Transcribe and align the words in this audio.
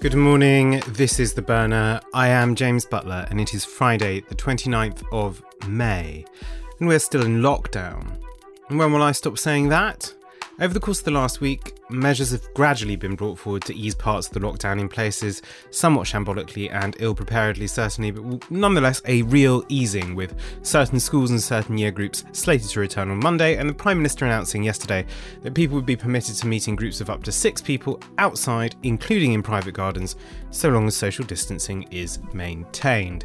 Good 0.00 0.14
morning. 0.14 0.82
This 0.88 1.20
is 1.20 1.34
The 1.34 1.42
Burner. 1.42 2.00
I 2.14 2.28
am 2.28 2.54
James 2.54 2.86
Butler, 2.86 3.26
and 3.28 3.38
it 3.38 3.52
is 3.52 3.66
Friday, 3.66 4.20
the 4.20 4.34
29th 4.34 5.02
of 5.12 5.42
May, 5.68 6.24
and 6.78 6.88
we're 6.88 6.98
still 6.98 7.22
in 7.22 7.42
lockdown. 7.42 8.16
And 8.70 8.78
when 8.78 8.94
will 8.94 9.02
I 9.02 9.12
stop 9.12 9.36
saying 9.36 9.68
that? 9.68 10.14
Over 10.60 10.74
the 10.74 10.80
course 10.80 10.98
of 10.98 11.06
the 11.06 11.10
last 11.10 11.40
week, 11.40 11.78
measures 11.88 12.32
have 12.32 12.52
gradually 12.52 12.94
been 12.94 13.14
brought 13.14 13.38
forward 13.38 13.64
to 13.64 13.74
ease 13.74 13.94
parts 13.94 14.26
of 14.26 14.34
the 14.34 14.40
lockdown 14.40 14.78
in 14.78 14.90
places, 14.90 15.40
somewhat 15.70 16.06
shambolically 16.06 16.70
and 16.70 16.94
ill 16.98 17.14
preparedly, 17.14 17.66
certainly, 17.66 18.10
but 18.10 18.50
nonetheless 18.50 19.00
a 19.06 19.22
real 19.22 19.64
easing, 19.70 20.14
with 20.14 20.34
certain 20.60 21.00
schools 21.00 21.30
and 21.30 21.42
certain 21.42 21.78
year 21.78 21.90
groups 21.90 22.24
slated 22.32 22.68
to 22.68 22.80
return 22.80 23.10
on 23.10 23.20
Monday, 23.20 23.56
and 23.56 23.70
the 23.70 23.74
Prime 23.74 23.96
Minister 23.96 24.26
announcing 24.26 24.62
yesterday 24.62 25.06
that 25.40 25.54
people 25.54 25.76
would 25.76 25.86
be 25.86 25.96
permitted 25.96 26.34
to 26.34 26.46
meet 26.46 26.68
in 26.68 26.76
groups 26.76 27.00
of 27.00 27.08
up 27.08 27.22
to 27.22 27.32
six 27.32 27.62
people 27.62 27.98
outside, 28.18 28.76
including 28.82 29.32
in 29.32 29.42
private 29.42 29.72
gardens, 29.72 30.16
so 30.50 30.68
long 30.68 30.86
as 30.86 30.94
social 30.94 31.24
distancing 31.24 31.84
is 31.84 32.18
maintained 32.34 33.24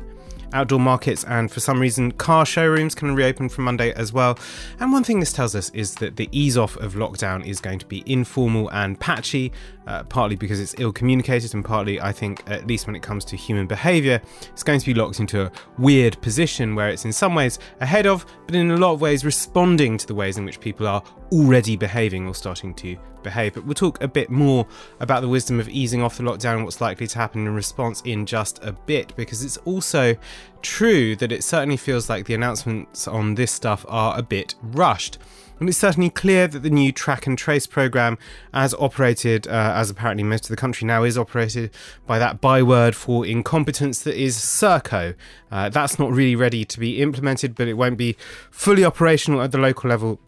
outdoor 0.55 0.79
markets, 0.79 1.23
and 1.25 1.51
for 1.51 1.59
some 1.59 1.79
reason, 1.79 2.11
car 2.13 2.45
showrooms 2.45 2.95
can 2.95 3.13
reopen 3.13 3.49
from 3.49 3.65
Monday 3.65 3.93
as 3.93 4.11
well. 4.11 4.39
And 4.79 4.91
one 4.91 5.03
thing 5.03 5.19
this 5.19 5.33
tells 5.33 5.53
us 5.53 5.69
is 5.71 5.95
that 5.95 6.15
the 6.15 6.29
ease 6.31 6.57
off 6.57 6.77
of 6.77 6.93
lockdown 6.93 7.45
is 7.45 7.59
going 7.59 7.77
to 7.79 7.85
be 7.85 8.03
informal 8.05 8.69
and 8.71 8.99
patchy, 8.99 9.51
uh, 9.85 10.03
partly 10.03 10.35
because 10.35 10.59
it's 10.59 10.73
ill 10.79 10.91
communicated, 10.91 11.53
and 11.53 11.63
partly, 11.63 12.01
I 12.01 12.11
think, 12.11 12.41
at 12.47 12.65
least 12.65 12.87
when 12.87 12.95
it 12.95 13.03
comes 13.03 13.25
to 13.25 13.35
human 13.35 13.67
behaviour, 13.67 14.21
it's 14.51 14.63
going 14.63 14.79
to 14.79 14.85
be 14.85 14.93
locked 14.93 15.19
into 15.19 15.45
a 15.45 15.51
weird 15.77 16.19
position 16.21 16.73
where 16.73 16.89
it's 16.89 17.05
in 17.05 17.13
some 17.13 17.35
ways 17.35 17.59
ahead 17.81 18.07
of, 18.07 18.25
but 18.47 18.55
in 18.55 18.71
a 18.71 18.77
lot 18.77 18.93
of 18.93 19.01
ways 19.01 19.25
responding 19.25 19.97
to 19.97 20.07
the 20.07 20.15
ways 20.15 20.37
in 20.37 20.45
which 20.45 20.59
people 20.59 20.87
are 20.87 21.03
already 21.31 21.75
behaving 21.75 22.25
or 22.27 22.33
starting 22.33 22.73
to 22.75 22.97
behave. 23.25 23.53
But 23.55 23.65
we'll 23.65 23.73
talk 23.73 24.01
a 24.01 24.07
bit 24.07 24.29
more 24.29 24.65
about 25.01 25.21
the 25.21 25.27
wisdom 25.27 25.59
of 25.59 25.67
easing 25.67 26.01
off 26.01 26.17
the 26.17 26.23
lockdown 26.23 26.55
and 26.55 26.63
what's 26.63 26.79
likely 26.79 27.07
to 27.07 27.17
happen 27.17 27.45
in 27.45 27.53
response 27.53 28.01
in 28.01 28.25
just 28.25 28.63
a 28.63 28.71
bit, 28.71 29.13
because 29.17 29.43
it's 29.43 29.57
also 29.57 30.15
true 30.61 31.15
that 31.17 31.31
it 31.31 31.43
certainly 31.43 31.77
feels 31.77 32.09
like 32.09 32.25
the 32.25 32.33
announcements 32.33 33.07
on 33.07 33.35
this 33.35 33.51
stuff 33.51 33.85
are 33.89 34.17
a 34.17 34.23
bit 34.23 34.55
rushed. 34.61 35.17
And 35.57 35.69
it's 35.69 35.77
certainly 35.77 36.09
clear 36.09 36.47
that 36.49 36.63
the 36.63 36.69
new 36.69 36.91
track 36.91 37.27
and 37.27 37.37
trace 37.37 37.65
program, 37.65 38.17
as 38.53 38.73
operated, 38.73 39.47
uh, 39.47 39.71
as 39.75 39.89
apparently 39.89 40.23
most 40.23 40.45
of 40.45 40.49
the 40.49 40.57
country 40.57 40.85
now 40.85 41.03
is 41.03 41.17
operated 41.17 41.71
by 42.05 42.19
that 42.19 42.41
byword 42.41 42.93
for 42.93 43.25
incompetence 43.25 44.01
that 44.03 44.21
is 44.21 44.35
Serco. 44.35 45.15
Uh, 45.49 45.69
that's 45.69 45.97
not 45.97 46.11
really 46.11 46.35
ready 46.35 46.65
to 46.65 46.77
be 46.77 47.01
implemented, 47.01 47.55
but 47.55 47.69
it 47.69 47.75
won't 47.75 47.97
be 47.97 48.17
fully 48.51 48.83
operational 48.83 49.41
at 49.41 49.53
the 49.53 49.57
local 49.57 49.89
level 49.89 50.19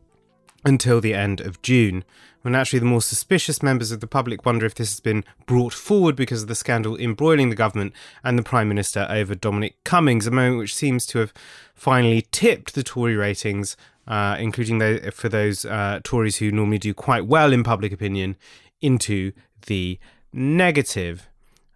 until 0.64 1.02
the 1.02 1.14
end 1.14 1.42
of 1.42 1.62
June. 1.62 2.06
When 2.48 2.56
actually, 2.56 2.80
the 2.80 2.86
more 2.86 3.02
suspicious 3.02 3.62
members 3.62 3.92
of 3.92 4.00
the 4.00 4.08
public 4.08 4.46
wonder 4.46 4.66
if 4.66 4.74
this 4.74 4.90
has 4.90 5.02
been 5.02 5.26
brought 5.48 5.74
forward 5.74 6.16
because 6.16 6.44
of 6.44 6.48
the 6.48 6.56
scandal 6.56 6.96
embroiling 6.96 7.50
the 7.50 7.58
government 7.58 7.92
and 8.24 8.40
the 8.40 8.42
Prime 8.42 8.70
Minister 8.70 9.06
over 9.10 9.36
Dominic 9.36 9.76
Cummings, 9.84 10.26
a 10.26 10.32
moment 10.32 10.60
which 10.60 10.74
seems 10.74 11.06
to 11.08 11.20
have 11.20 11.34
finally 11.76 12.26
tipped 12.32 12.74
the 12.74 12.84
Tory 12.84 13.18
ratings, 13.18 13.76
uh, 14.08 14.38
including 14.40 14.80
for 15.12 15.28
those 15.28 15.66
uh, 15.66 16.00
Tories 16.06 16.38
who 16.38 16.50
normally 16.50 16.78
do 16.78 16.94
quite 16.94 17.26
well 17.26 17.52
in 17.52 17.66
public 17.66 17.92
opinion, 17.92 18.38
into 18.80 19.34
the 19.66 20.00
negative. 20.32 21.28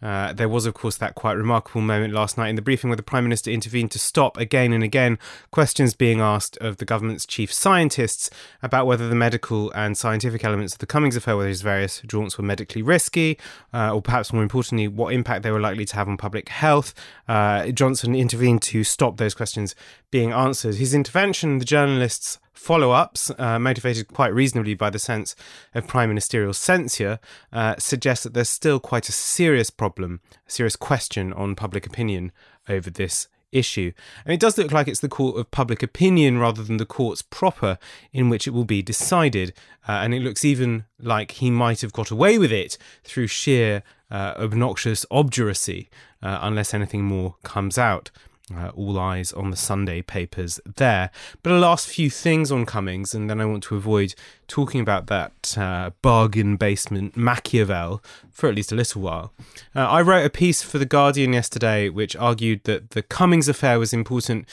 Uh, 0.02 0.34
there 0.34 0.50
was, 0.50 0.66
of 0.66 0.74
course, 0.74 0.98
that 0.98 1.16
quite 1.16 1.34
remarkable 1.34 1.82
moment 1.82 2.14
last 2.14 2.38
night 2.38 2.50
in 2.50 2.56
the 2.56 2.62
briefing 2.62 2.90
where 2.90 2.98
the 2.98 3.04
Prime 3.04 3.24
Minister 3.24 3.52
intervened 3.52 3.92
to 3.92 4.00
stop 4.00 4.38
again 4.38 4.74
and 4.74 4.84
again 4.84 5.20
questions 5.52 5.94
being 5.94 6.20
asked 6.20 6.58
of 6.58 6.78
the 6.78 6.86
government's 6.86 7.26
chief 7.26 7.54
scientists 7.54 8.30
about 8.64 8.88
whether 8.88 9.08
the 9.08 9.16
medical 9.16 9.72
and 9.72 9.98
scientific 9.98 10.44
elements 10.44 10.74
of 10.74 10.80
the 10.80 10.86
Cummings 10.86 11.16
affair, 11.16 11.38
whether 11.38 11.50
his 11.50 11.62
various 11.62 12.02
jaunts 12.08 12.38
were 12.38 12.44
medically 12.44 12.82
risky, 12.82 13.38
uh, 13.74 13.94
or 13.94 14.02
perhaps 14.02 14.34
more 14.34 14.44
importantly, 14.44 14.88
what 14.88 15.14
impact 15.14 15.44
they 15.44 15.52
were 15.52 15.60
likely 15.60 15.86
to 15.86 15.96
have 15.96 16.08
on 16.08 16.18
public 16.18 16.50
health. 16.50 16.94
Uh, 17.28 17.68
Johnson 17.68 18.16
intervened 18.16 18.62
to 18.64 18.84
stop 18.84 19.18
those 19.18 19.34
questions 19.34 19.76
being 20.10 20.32
answered. 20.32 20.76
His 20.76 20.94
intervention, 20.94 21.60
the 21.60 21.66
journalists 21.66 22.40
follow 22.62 22.92
ups, 22.92 23.32
uh, 23.40 23.58
motivated 23.58 24.08
quite 24.10 24.34
reasonably 24.34 24.76
by 24.76 24.92
the 24.92 25.00
sense 25.00 25.36
of 25.74 25.88
prime 25.88 26.10
ministerial 26.10 26.54
censure, 26.54 27.20
uh, 27.52 27.76
suggest 27.80 28.24
that 28.24 28.36
there's 28.36 28.50
still 28.50 28.80
quite 28.80 29.10
a 29.10 29.12
serious 29.12 29.72
problem, 29.72 30.22
a 30.48 30.52
serious 30.52 30.76
question 30.76 31.34
on 31.34 31.56
public 31.56 31.88
opinion 31.88 32.32
over 32.70 32.92
this 32.92 33.28
issue. 33.52 33.92
And 34.24 34.34
it 34.34 34.40
does 34.40 34.60
look 34.60 34.72
like 34.72 34.88
it's 34.88 35.00
the 35.00 35.10
court 35.10 35.38
of 35.38 35.50
public 35.50 35.82
opinion 35.82 36.38
rather 36.38 36.64
than 36.64 36.78
the 36.78 36.86
courts 36.86 37.24
proper 37.24 37.80
in 38.14 38.30
which 38.30 38.48
it 38.48 38.52
will 38.52 38.64
be 38.64 38.84
decided. 38.84 39.54
Uh, 39.88 39.94
and 40.04 40.14
it 40.14 40.22
looks 40.22 40.46
even 40.46 40.86
like 41.00 41.32
he 41.32 41.50
might 41.50 41.82
have 41.82 41.94
got 41.94 42.12
away 42.12 42.38
with 42.38 42.52
it 42.52 42.78
through 43.04 43.28
sheer 43.28 43.82
uh, 44.12 44.36
obnoxious 44.38 45.04
obduracy, 45.10 45.90
uh, 46.22 46.40
unless 46.44 46.76
anything 46.76 47.04
more 47.04 47.36
comes 47.44 47.80
out. 47.80 48.12
Uh, 48.56 48.70
all 48.76 49.00
eyes 49.00 49.32
on 49.32 49.50
the 49.50 49.58
Sunday 49.58 50.02
papers 50.02 50.60
there. 50.76 51.10
But 51.44 51.54
a 51.54 51.60
last 51.60 51.88
few 51.88 52.10
things 52.10 52.52
on 52.52 52.66
Cummings, 52.66 53.14
and 53.14 53.30
then 53.30 53.40
I 53.40 53.46
want 53.46 53.64
to 53.64 53.76
avoid 53.76 54.14
talking 54.48 54.82
about 54.82 55.08
that 55.08 55.58
uh, 55.58 55.92
bargain 56.02 56.58
basement 56.58 57.16
Machiavel 57.16 58.04
for 58.32 58.50
at 58.50 58.56
least 58.56 58.72
a 58.72 58.76
little 58.76 59.02
while. 59.02 59.32
Uh, 59.76 59.88
I 59.88 60.02
wrote 60.02 60.26
a 60.26 60.30
piece 60.30 60.62
for 60.62 60.80
The 60.80 60.86
Guardian 60.86 61.34
yesterday 61.34 61.90
which 61.90 62.16
argued 62.16 62.64
that 62.66 62.92
the 62.92 63.02
Cummings 63.02 63.48
affair 63.48 63.80
was 63.80 63.94
important 63.94 64.48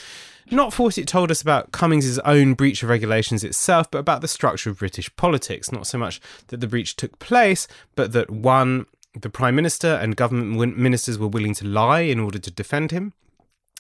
not 0.51 0.73
for 0.73 0.85
what 0.85 0.99
it 0.99 1.07
told 1.07 1.31
us 1.31 1.43
about 1.43 1.73
Cummings' 1.73 2.19
own 2.21 2.55
breach 2.55 2.83
of 2.83 2.89
regulations 2.89 3.45
itself, 3.45 3.91
but 3.91 3.99
about 3.99 4.23
the 4.23 4.29
structure 4.29 4.71
of 4.71 4.79
British 4.79 5.15
politics. 5.17 5.71
Not 5.71 5.87
so 5.87 5.99
much 5.99 6.21
that 6.47 6.61
the 6.61 6.67
breach 6.67 6.97
took 6.97 7.19
place, 7.19 7.69
but 7.95 8.13
that 8.13 8.31
one, 8.31 8.87
the 9.13 9.29
Prime 9.29 9.55
Minister 9.55 9.89
and 9.89 10.17
government 10.17 10.79
ministers 10.79 11.19
were 11.19 11.29
willing 11.29 11.55
to 11.55 11.67
lie 11.67 12.01
in 12.01 12.19
order 12.19 12.39
to 12.39 12.51
defend 12.51 12.93
him 12.93 13.13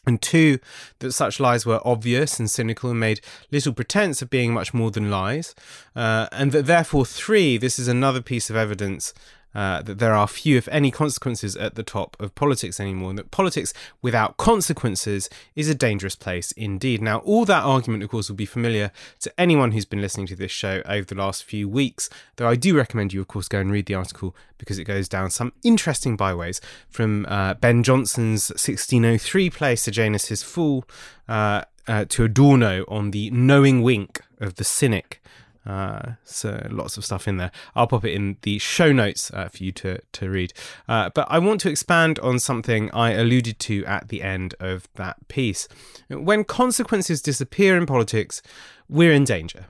and 0.09 0.21
two, 0.21 0.59
that 0.99 1.13
such 1.13 1.39
lies 1.39 1.65
were 1.65 1.81
obvious 1.85 2.41
and 2.41 2.51
cynical 2.51 2.91
and 2.91 2.99
made 2.99 3.21
little 3.53 3.73
pretense 3.73 4.21
of 4.23 4.31
being 4.31 4.53
much 4.53 4.75
more 4.75 4.91
than 4.91 5.11
lies, 5.11 5.55
uh, 5.95 6.27
and 6.33 6.51
that 6.53 6.67
therefore, 6.67 7.07
three, 7.07 7.57
this 7.57 7.79
is 7.79 7.87
another 7.87 8.21
piece 8.21 8.51
of 8.51 8.57
evidence 8.57 9.15
uh, 9.59 9.83
that 9.83 9.99
there 9.99 10.15
are 10.15 10.29
few, 10.29 10.57
if 10.57 10.69
any, 10.69 10.89
consequences 10.89 11.57
at 11.57 11.75
the 11.75 11.83
top 11.83 12.17
of 12.21 12.33
politics 12.37 12.79
anymore, 12.79 13.11
and 13.11 13.19
that 13.19 13.33
politics 13.33 13.75
without 14.01 14.37
consequences 14.37 15.29
is 15.57 15.69
a 15.69 15.75
dangerous 15.75 16.15
place 16.15 16.53
indeed. 16.53 17.03
Now, 17.03 17.19
all 17.19 17.45
that 17.47 17.65
argument, 17.65 18.05
of 18.05 18.09
course, 18.09 18.29
will 18.29 18.37
be 18.37 18.47
familiar 18.47 18.93
to 19.19 19.33
anyone 19.37 19.73
who's 19.73 19.85
been 19.85 20.01
listening 20.01 20.29
to 20.29 20.37
this 20.37 20.53
show 20.53 20.81
over 20.87 21.05
the 21.05 21.17
last 21.17 21.43
few 21.43 21.69
weeks, 21.69 22.09
though 22.37 22.49
I 22.49 22.55
do 22.55 22.77
recommend 22.77 23.13
you, 23.13 23.21
of 23.21 23.27
course, 23.27 23.49
go 23.49 23.59
and 23.59 23.73
read 23.73 23.87
the 23.87 23.95
article 23.95 24.33
because 24.59 24.79
it 24.79 24.85
goes 24.85 25.09
down 25.09 25.29
some 25.29 25.53
interesting 25.65 26.17
byways 26.17 26.61
from 26.89 27.27
uh, 27.27 27.55
Ben 27.55 27.83
Jonson's 27.83 28.51
1603 28.51 29.51
play, 29.51 29.75
Sejanus 29.75 30.41
Fool, 30.41 30.85
uh, 31.29 31.65
uh, 31.89 32.05
to 32.11 32.23
Adorno 32.23 32.85
on 32.87 33.11
the 33.11 33.29
knowing 33.33 33.83
wink 33.83 34.21
of 34.39 34.55
the 34.55 34.63
cynic. 34.63 35.21
Uh, 35.69 36.13
so 36.25 36.67
lots 36.71 36.97
of 36.97 37.05
stuff 37.05 37.29
in 37.29 37.37
there. 37.37 37.53
I'll 37.77 37.87
pop 37.87 38.05
it 38.05 38.13
in 38.13 38.39
the 38.43 38.59
show 38.59 38.91
notes 38.91 39.31
uh, 39.35 39.49
for 39.49 39.63
you 39.63 39.73
to 39.73 39.99
to 40.13 40.31
read. 40.31 40.55
Uh, 40.89 41.11
but 41.15 41.27
I 41.31 41.39
want 41.39 41.61
to 41.63 41.71
expand 41.71 42.19
on 42.21 42.39
something 42.39 42.91
I 42.93 43.11
alluded 43.11 43.59
to 43.61 43.85
at 43.85 44.09
the 44.09 44.23
end 44.23 44.55
of 44.59 44.89
that 44.95 45.29
piece. 45.29 45.69
When 46.09 46.45
consequences 46.45 47.21
disappear 47.21 47.77
in 47.77 47.85
politics, 47.85 48.41
we're 48.89 49.13
in 49.13 49.25
danger. 49.25 49.67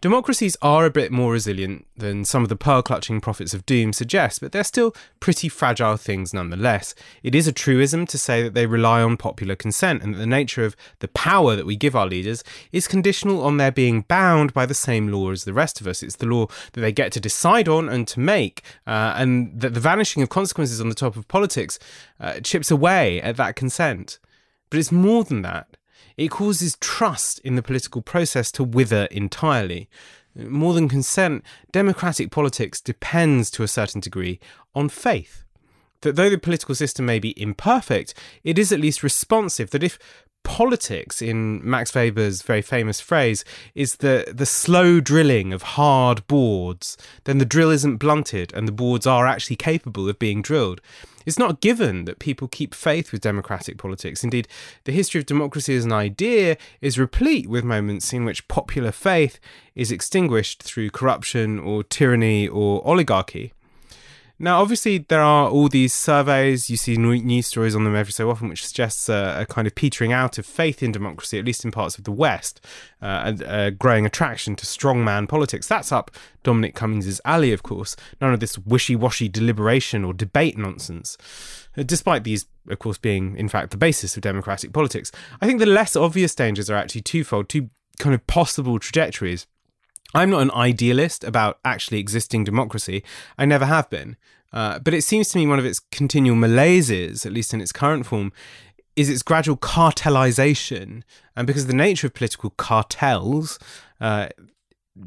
Democracies 0.00 0.56
are 0.62 0.84
a 0.84 0.90
bit 0.90 1.12
more 1.12 1.32
resilient 1.32 1.86
than 1.96 2.24
some 2.24 2.42
of 2.42 2.48
the 2.48 2.56
pearl 2.56 2.82
clutching 2.82 3.20
prophets 3.20 3.54
of 3.54 3.66
doom 3.66 3.92
suggest, 3.92 4.40
but 4.40 4.52
they're 4.52 4.64
still 4.64 4.94
pretty 5.20 5.48
fragile 5.48 5.96
things 5.96 6.34
nonetheless. 6.34 6.94
It 7.22 7.34
is 7.34 7.46
a 7.46 7.52
truism 7.52 8.06
to 8.06 8.18
say 8.18 8.42
that 8.42 8.54
they 8.54 8.66
rely 8.66 9.02
on 9.02 9.16
popular 9.16 9.54
consent 9.54 10.02
and 10.02 10.14
that 10.14 10.18
the 10.18 10.26
nature 10.26 10.64
of 10.64 10.76
the 11.00 11.08
power 11.08 11.56
that 11.56 11.66
we 11.66 11.76
give 11.76 11.96
our 11.96 12.06
leaders 12.06 12.42
is 12.72 12.88
conditional 12.88 13.42
on 13.42 13.56
their 13.56 13.72
being 13.72 14.02
bound 14.02 14.52
by 14.52 14.66
the 14.66 14.74
same 14.74 15.08
law 15.08 15.30
as 15.30 15.44
the 15.44 15.52
rest 15.52 15.80
of 15.80 15.86
us. 15.86 16.02
It's 16.02 16.16
the 16.16 16.26
law 16.26 16.46
that 16.72 16.80
they 16.80 16.92
get 16.92 17.12
to 17.12 17.20
decide 17.20 17.68
on 17.68 17.88
and 17.88 18.06
to 18.08 18.20
make, 18.20 18.62
uh, 18.86 19.14
and 19.16 19.60
that 19.60 19.74
the 19.74 19.80
vanishing 19.80 20.22
of 20.22 20.28
consequences 20.28 20.80
on 20.80 20.88
the 20.88 20.94
top 20.94 21.16
of 21.16 21.28
politics 21.28 21.78
uh, 22.20 22.40
chips 22.40 22.70
away 22.70 23.20
at 23.20 23.36
that 23.36 23.56
consent. 23.56 24.18
But 24.70 24.78
it's 24.78 24.92
more 24.92 25.22
than 25.22 25.42
that 25.42 25.71
it 26.16 26.30
causes 26.30 26.76
trust 26.80 27.38
in 27.40 27.56
the 27.56 27.62
political 27.62 28.02
process 28.02 28.52
to 28.52 28.64
wither 28.64 29.04
entirely. 29.10 29.88
More 30.34 30.74
than 30.74 30.88
consent, 30.88 31.44
democratic 31.72 32.30
politics 32.30 32.80
depends 32.80 33.50
to 33.52 33.62
a 33.62 33.68
certain 33.68 34.00
degree 34.00 34.40
on 34.74 34.88
faith. 34.88 35.44
That 36.00 36.16
though 36.16 36.30
the 36.30 36.38
political 36.38 36.74
system 36.74 37.06
may 37.06 37.18
be 37.18 37.40
imperfect, 37.40 38.14
it 38.42 38.58
is 38.58 38.72
at 38.72 38.80
least 38.80 39.02
responsive. 39.02 39.70
That 39.70 39.84
if 39.84 39.98
politics, 40.42 41.22
in 41.22 41.68
Max 41.68 41.94
Weber's 41.94 42.42
very 42.42 42.62
famous 42.62 43.00
phrase, 43.00 43.44
is 43.74 43.96
the, 43.96 44.32
the 44.34 44.46
slow 44.46 45.00
drilling 45.00 45.52
of 45.52 45.62
hard 45.62 46.26
boards, 46.26 46.96
then 47.24 47.38
the 47.38 47.44
drill 47.44 47.70
isn't 47.70 47.96
blunted 47.96 48.52
and 48.54 48.66
the 48.66 48.72
boards 48.72 49.06
are 49.06 49.26
actually 49.26 49.56
capable 49.56 50.08
of 50.08 50.18
being 50.18 50.42
drilled. 50.42 50.80
It's 51.24 51.38
not 51.38 51.60
given 51.60 52.04
that 52.06 52.18
people 52.18 52.48
keep 52.48 52.74
faith 52.74 53.12
with 53.12 53.20
democratic 53.20 53.78
politics. 53.78 54.24
Indeed, 54.24 54.48
the 54.84 54.92
history 54.92 55.20
of 55.20 55.26
democracy 55.26 55.76
as 55.76 55.84
an 55.84 55.92
idea 55.92 56.56
is 56.80 56.98
replete 56.98 57.48
with 57.48 57.64
moments 57.64 58.12
in 58.12 58.24
which 58.24 58.48
popular 58.48 58.92
faith 58.92 59.38
is 59.74 59.92
extinguished 59.92 60.62
through 60.62 60.90
corruption 60.90 61.58
or 61.58 61.84
tyranny 61.84 62.48
or 62.48 62.86
oligarchy. 62.86 63.52
Now, 64.42 64.60
obviously, 64.60 64.98
there 64.98 65.20
are 65.20 65.48
all 65.48 65.68
these 65.68 65.94
surveys. 65.94 66.68
You 66.68 66.76
see 66.76 66.96
news 66.96 67.46
stories 67.46 67.76
on 67.76 67.84
them 67.84 67.94
every 67.94 68.12
so 68.12 68.28
often, 68.28 68.48
which 68.48 68.66
suggests 68.66 69.08
a, 69.08 69.42
a 69.42 69.46
kind 69.46 69.68
of 69.68 69.76
petering 69.76 70.12
out 70.12 70.36
of 70.36 70.44
faith 70.44 70.82
in 70.82 70.90
democracy, 70.90 71.38
at 71.38 71.44
least 71.44 71.64
in 71.64 71.70
parts 71.70 71.96
of 71.96 72.02
the 72.02 72.10
West, 72.10 72.60
uh, 73.00 73.32
a, 73.38 73.66
a, 73.66 73.70
growing 73.70 74.04
attraction 74.04 74.56
to 74.56 74.66
strongman 74.66 75.28
politics. 75.28 75.68
That's 75.68 75.92
up 75.92 76.10
Dominic 76.42 76.74
Cummings' 76.74 77.20
alley, 77.24 77.52
of 77.52 77.62
course. 77.62 77.94
None 78.20 78.34
of 78.34 78.40
this 78.40 78.58
wishy 78.58 78.96
washy 78.96 79.28
deliberation 79.28 80.04
or 80.04 80.12
debate 80.12 80.58
nonsense. 80.58 81.16
Uh, 81.76 81.84
despite 81.84 82.24
these, 82.24 82.46
of 82.68 82.80
course, 82.80 82.98
being, 82.98 83.36
in 83.36 83.48
fact, 83.48 83.70
the 83.70 83.76
basis 83.76 84.16
of 84.16 84.22
democratic 84.22 84.72
politics. 84.72 85.12
I 85.40 85.46
think 85.46 85.60
the 85.60 85.66
less 85.66 85.94
obvious 85.94 86.34
dangers 86.34 86.68
are 86.68 86.74
actually 86.74 87.02
twofold, 87.02 87.48
two 87.48 87.70
kind 88.00 88.12
of 88.12 88.26
possible 88.26 88.80
trajectories. 88.80 89.46
I'm 90.14 90.30
not 90.30 90.42
an 90.42 90.50
idealist 90.52 91.24
about 91.24 91.58
actually 91.64 91.98
existing 91.98 92.44
democracy. 92.44 93.02
I 93.38 93.46
never 93.46 93.66
have 93.66 93.88
been. 93.90 94.16
Uh, 94.52 94.78
but 94.78 94.92
it 94.92 95.02
seems 95.02 95.28
to 95.30 95.38
me 95.38 95.46
one 95.46 95.58
of 95.58 95.64
its 95.64 95.80
continual 95.80 96.36
malaises, 96.36 97.24
at 97.24 97.32
least 97.32 97.54
in 97.54 97.60
its 97.60 97.72
current 97.72 98.04
form, 98.04 98.32
is 98.96 99.08
its 99.08 99.22
gradual 99.22 99.56
cartelization. 99.56 101.02
And 101.34 101.46
because 101.46 101.62
of 101.62 101.68
the 101.68 101.74
nature 101.74 102.06
of 102.06 102.14
political 102.14 102.50
cartels, 102.50 103.58
uh, 104.00 104.28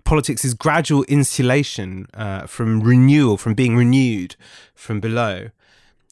politics 0.04 0.44
is 0.44 0.54
gradual 0.54 1.04
insulation 1.04 2.08
uh, 2.14 2.48
from 2.48 2.82
renewal, 2.82 3.38
from 3.38 3.54
being 3.54 3.78
renewed 3.78 4.36
from 4.74 5.00
below. 5.00 5.50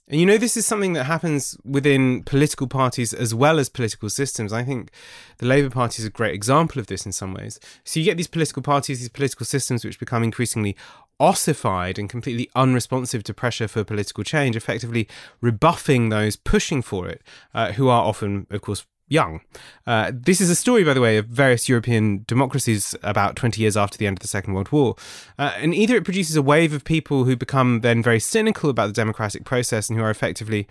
And 0.08 0.20
you 0.20 0.26
know, 0.26 0.38
this 0.38 0.58
is 0.58 0.66
something 0.66 0.94
that 0.94 1.06
happens 1.06 1.58
within 1.64 2.24
political 2.24 2.68
parties 2.68 3.14
as 3.14 3.34
well 3.34 3.58
as 3.58 3.70
political 3.70 4.10
systems. 4.10 4.52
I 4.52 4.64
think 4.64 4.92
the 5.38 5.46
Labour 5.46 5.70
Party 5.70 6.02
is 6.02 6.06
a 6.06 6.10
great 6.10 6.36
example 6.36 6.80
of 6.80 6.88
this 6.88 7.06
in 7.06 7.14
some 7.14 7.34
ways. 7.34 7.58
So 7.86 8.00
you 8.00 8.06
get 8.06 8.18
these 8.18 8.28
political 8.28 8.62
parties, 8.62 9.00
these 9.00 9.10
political 9.10 9.46
systems, 9.46 9.86
which 9.86 10.00
become 10.00 10.22
increasingly 10.22 10.76
ossified 11.20 11.98
and 11.98 12.10
completely 12.10 12.50
unresponsive 12.54 13.24
to 13.24 13.34
pressure 13.34 13.68
for 13.68 13.86
political 13.86 14.26
change, 14.26 14.58
effectively 14.58 15.08
rebuffing 15.40 16.10
those 16.10 16.36
pushing 16.36 16.82
for 16.82 17.08
it, 17.08 17.22
uh, 17.54 17.72
who 17.72 17.88
are 17.88 18.04
often, 18.04 18.46
of 18.50 18.62
course, 18.62 18.86
young. 19.14 19.42
Uh, 19.86 20.12
this 20.14 20.42
is 20.42 20.50
a 20.50 20.56
story, 20.56 20.84
by 20.84 20.94
the 20.94 21.00
way, 21.00 21.18
of 21.18 21.28
various 21.28 21.70
European 21.70 22.26
democracies 22.28 22.96
about 23.04 23.36
20 23.36 23.62
years 23.62 23.78
after 23.78 23.98
the 23.98 24.08
end 24.08 24.18
of 24.18 24.22
the 24.22 24.28
Second 24.28 24.54
World 24.54 24.72
War. 24.72 24.96
Uh, 25.38 25.54
and 25.58 25.74
either 25.76 25.96
it 25.96 26.04
produces 26.04 26.36
a 26.36 26.42
wave 26.42 26.74
of 26.74 26.84
people 26.84 27.26
who 27.26 27.36
become 27.36 27.82
then 27.82 28.02
very 28.02 28.20
cynical 28.20 28.70
about 28.70 28.88
the 28.88 28.94
democratic 28.94 29.46
process 29.46 29.90
and 29.90 30.00
who 30.00 30.04
are 30.04 30.10
effectively, 30.10 30.68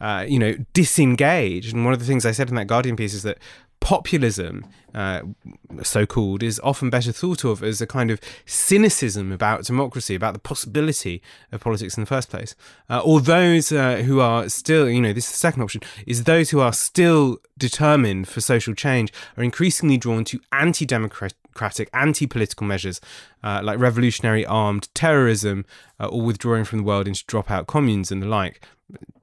uh, 0.00 0.24
you 0.28 0.38
know, 0.38 0.56
disengaged. 0.72 1.72
And 1.72 1.84
one 1.84 1.94
of 1.94 2.00
the 2.00 2.06
things 2.06 2.26
I 2.26 2.32
said 2.32 2.48
in 2.48 2.56
that 2.56 2.66
Guardian 2.66 2.96
piece 2.96 3.14
is 3.14 3.22
that 3.22 3.38
populism, 3.84 4.64
uh, 4.94 5.20
so 5.82 6.06
called, 6.06 6.42
is 6.42 6.58
often 6.64 6.88
better 6.88 7.12
thought 7.12 7.44
of 7.44 7.62
as 7.62 7.82
a 7.82 7.86
kind 7.86 8.10
of 8.10 8.18
cynicism 8.46 9.30
about 9.30 9.62
democracy, 9.64 10.14
about 10.14 10.32
the 10.32 10.40
possibility 10.40 11.20
of 11.52 11.60
politics 11.60 11.94
in 11.94 12.02
the 12.02 12.06
first 12.06 12.30
place. 12.30 12.56
Uh, 12.88 13.02
or 13.04 13.20
those 13.20 13.70
uh, 13.70 13.96
who 13.96 14.20
are 14.20 14.48
still, 14.48 14.88
you 14.88 15.02
know, 15.02 15.12
this 15.12 15.26
is 15.26 15.32
the 15.32 15.36
second 15.36 15.60
option, 15.60 15.82
is 16.06 16.24
those 16.24 16.48
who 16.48 16.60
are 16.60 16.72
still 16.72 17.36
determined 17.58 18.26
for 18.26 18.40
social 18.40 18.72
change 18.72 19.12
are 19.36 19.44
increasingly 19.44 19.98
drawn 19.98 20.24
to 20.24 20.40
anti 20.50 20.86
democratic, 20.86 21.90
anti 21.92 22.26
political 22.26 22.66
measures 22.66 23.02
uh, 23.42 23.60
like 23.62 23.78
revolutionary 23.78 24.46
armed 24.46 24.88
terrorism 24.94 25.66
uh, 26.00 26.06
or 26.06 26.22
withdrawing 26.22 26.64
from 26.64 26.78
the 26.78 26.84
world 26.84 27.06
into 27.06 27.22
dropout 27.26 27.66
communes 27.66 28.10
and 28.10 28.22
the 28.22 28.26
like 28.26 28.62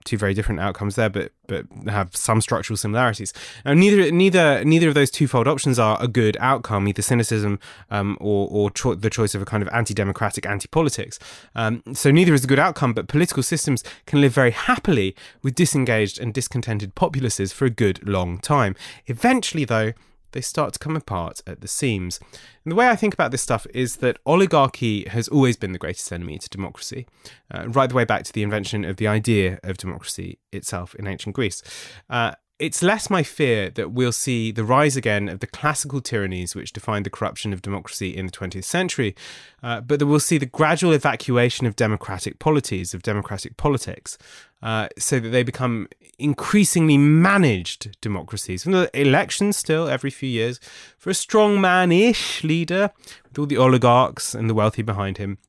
two 0.03 0.17
very 0.17 0.33
different 0.33 0.59
outcomes 0.59 0.95
there, 0.95 1.09
but 1.09 1.31
but 1.47 1.65
have 1.87 2.15
some 2.15 2.41
structural 2.41 2.77
similarities. 2.77 3.33
Now, 3.65 3.73
neither 3.73 4.11
neither 4.11 4.63
neither 4.63 4.87
of 4.87 4.93
those 4.93 5.11
twofold 5.11 5.47
options 5.47 5.79
are 5.79 5.97
a 6.01 6.07
good 6.07 6.37
outcome, 6.39 6.87
either 6.87 7.01
cynicism 7.01 7.59
um, 7.89 8.17
or 8.19 8.47
or 8.49 8.71
cho- 8.71 8.95
the 8.95 9.09
choice 9.09 9.35
of 9.35 9.41
a 9.41 9.45
kind 9.45 9.61
of 9.63 9.69
anti-democratic, 9.69 10.45
anti-politics. 10.45 11.19
Um, 11.55 11.83
so 11.93 12.11
neither 12.11 12.33
is 12.33 12.43
a 12.43 12.47
good 12.47 12.59
outcome. 12.59 12.93
But 12.93 13.07
political 13.07 13.43
systems 13.43 13.83
can 14.05 14.21
live 14.21 14.33
very 14.33 14.51
happily 14.51 15.15
with 15.43 15.55
disengaged 15.55 16.19
and 16.19 16.33
discontented 16.33 16.95
populaces 16.95 17.53
for 17.53 17.65
a 17.65 17.69
good 17.69 18.07
long 18.07 18.39
time. 18.39 18.75
Eventually, 19.07 19.65
though 19.65 19.93
they 20.31 20.41
start 20.41 20.73
to 20.73 20.79
come 20.79 20.95
apart 20.95 21.41
at 21.45 21.61
the 21.61 21.67
seams. 21.67 22.19
And 22.63 22.71
the 22.71 22.75
way 22.75 22.89
I 22.89 22.95
think 22.95 23.13
about 23.13 23.31
this 23.31 23.41
stuff 23.41 23.65
is 23.73 23.97
that 23.97 24.19
oligarchy 24.25 25.07
has 25.09 25.27
always 25.27 25.57
been 25.57 25.71
the 25.71 25.79
greatest 25.79 26.11
enemy 26.11 26.37
to 26.39 26.49
democracy, 26.49 27.07
uh, 27.53 27.67
right 27.69 27.89
the 27.89 27.95
way 27.95 28.05
back 28.05 28.23
to 28.23 28.33
the 28.33 28.43
invention 28.43 28.85
of 28.85 28.97
the 28.97 29.07
idea 29.07 29.59
of 29.63 29.77
democracy 29.77 30.39
itself 30.51 30.95
in 30.95 31.07
ancient 31.07 31.35
Greece. 31.35 31.63
Uh, 32.09 32.33
it's 32.61 32.83
less 32.83 33.09
my 33.09 33.23
fear 33.23 33.71
that 33.71 33.91
we'll 33.91 34.11
see 34.11 34.51
the 34.51 34.63
rise 34.63 34.95
again 34.95 35.27
of 35.27 35.39
the 35.39 35.47
classical 35.47 35.99
tyrannies 35.99 36.53
which 36.53 36.71
defined 36.71 37.07
the 37.07 37.09
corruption 37.09 37.53
of 37.53 37.61
democracy 37.63 38.15
in 38.15 38.27
the 38.27 38.31
20th 38.31 38.65
century, 38.65 39.15
uh, 39.63 39.81
but 39.81 39.97
that 39.97 40.05
we'll 40.05 40.19
see 40.19 40.37
the 40.37 40.45
gradual 40.45 40.93
evacuation 40.93 41.65
of 41.65 41.75
democratic 41.75 42.37
polities, 42.37 42.93
of 42.93 43.01
democratic 43.01 43.57
politics, 43.57 44.15
uh, 44.61 44.87
so 44.95 45.19
that 45.19 45.29
they 45.29 45.41
become 45.41 45.87
increasingly 46.19 46.99
managed 46.99 47.99
democracies. 47.99 48.61
From 48.61 48.73
the 48.73 48.91
elections, 48.93 49.57
still 49.57 49.87
every 49.87 50.11
few 50.11 50.29
years, 50.29 50.59
for 50.99 51.09
a 51.09 51.15
strong 51.15 51.59
man 51.59 51.91
ish 51.91 52.43
leader 52.43 52.91
with 53.27 53.39
all 53.39 53.47
the 53.47 53.57
oligarchs 53.57 54.35
and 54.35 54.47
the 54.47 54.53
wealthy 54.53 54.83
behind 54.83 55.17
him 55.17 55.39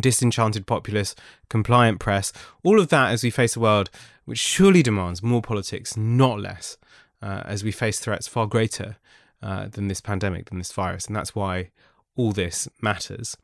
disenchanted 0.00 0.66
populace, 0.66 1.14
compliant 1.48 2.00
press, 2.00 2.32
all 2.62 2.80
of 2.80 2.88
that 2.88 3.12
as 3.12 3.22
we 3.22 3.30
face 3.30 3.56
a 3.56 3.60
world 3.60 3.90
which 4.24 4.38
surely 4.38 4.82
demands 4.82 5.22
more 5.22 5.42
politics, 5.42 5.96
not 5.96 6.40
less, 6.40 6.78
uh, 7.20 7.42
as 7.44 7.64
we 7.64 7.72
face 7.72 7.98
threats 7.98 8.28
far 8.28 8.46
greater 8.46 8.96
uh, 9.42 9.66
than 9.68 9.88
this 9.88 10.00
pandemic, 10.00 10.48
than 10.48 10.58
this 10.58 10.72
virus. 10.72 11.06
And 11.06 11.16
that's 11.16 11.34
why 11.34 11.70
all 12.16 12.32
this 12.32 12.68
matters. 12.80 13.36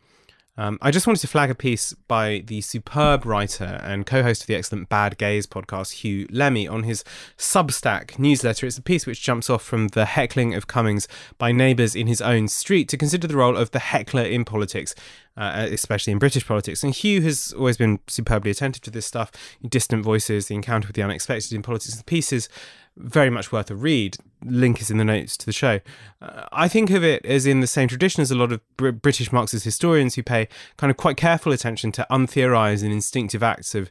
Um, 0.58 0.76
I 0.82 0.90
just 0.90 1.06
wanted 1.06 1.20
to 1.20 1.28
flag 1.28 1.52
a 1.52 1.55
piece 1.55 1.93
by 2.08 2.43
the 2.44 2.60
superb 2.62 3.25
writer 3.25 3.81
and 3.84 4.05
co 4.05 4.25
host 4.25 4.43
of 4.43 4.46
the 4.49 4.56
excellent 4.56 4.88
Bad 4.88 5.16
Gays 5.16 5.46
podcast, 5.46 6.02
Huw 6.02 6.28
Lemmey, 6.32 6.69
on 6.69 6.82
his 6.82 7.05
Substack 7.38 8.19
newsletter. 8.19 8.66
It's 8.66 8.76
a 8.76 8.82
piece 8.82 9.06
which 9.06 9.22
jumps 9.22 9.49
off 9.49 9.62
from 9.62 9.88
the 9.88 10.05
heckling 10.05 10.55
of 10.55 10.66
Cummings 10.66 11.06
by 11.38 11.52
neighbours 11.52 11.94
in 11.94 12.08
his 12.08 12.20
own 12.20 12.49
street 12.49 12.88
to 12.88 12.96
consider 12.96 13.28
the 13.28 13.37
role 13.37 13.56
of 13.56 13.70
the 13.70 13.78
heckler 13.78 14.25
in 14.25 14.44
politics. 14.44 14.96
Uh, 15.37 15.69
especially 15.70 16.12
in 16.12 16.19
British 16.19 16.44
politics. 16.44 16.82
And 16.82 16.93
Huw 16.93 17.22
has 17.22 17.55
always 17.56 17.76
been 17.76 18.00
superbly 18.08 18.50
attentive 18.50 18.82
to 18.82 18.90
this 18.90 19.06
stuff. 19.06 19.31
Distant 19.64 20.02
Voices, 20.02 20.49
The 20.49 20.56
Encounter 20.56 20.88
with 20.88 20.96
the 20.96 21.02
Unexpected 21.05 21.52
in 21.52 21.62
Politics 21.62 21.94
and 21.94 22.05
Pieces, 22.06 22.49
very 22.98 23.30
much 23.30 23.52
worth 23.52 23.70
a 23.70 23.76
read. 23.76 24.16
Link 24.44 24.80
is 24.80 24.90
in 24.90 24.98
the 24.98 25.04
notes 25.04 25.36
to 25.38 25.46
the 25.46 25.52
show. 25.52 25.80
Uh, 26.20 26.44
I 26.52 26.68
think 26.68 26.90
of 26.90 27.02
it 27.02 27.24
as 27.24 27.46
in 27.46 27.60
the 27.60 27.66
same 27.66 27.88
tradition 27.88 28.20
as 28.20 28.30
a 28.30 28.34
lot 28.34 28.52
of 28.52 28.60
Br- 28.76 28.90
British 28.90 29.32
Marxist 29.32 29.64
historians 29.64 30.14
who 30.14 30.22
pay 30.22 30.48
kind 30.76 30.90
of 30.90 30.96
quite 30.96 31.17
careful 31.17 31.52
attention 31.52 31.93
to 31.93 32.06
untheorized 32.10 32.82
and 32.82 32.93
instinctive 32.93 33.43
acts 33.43 33.74
of 33.74 33.90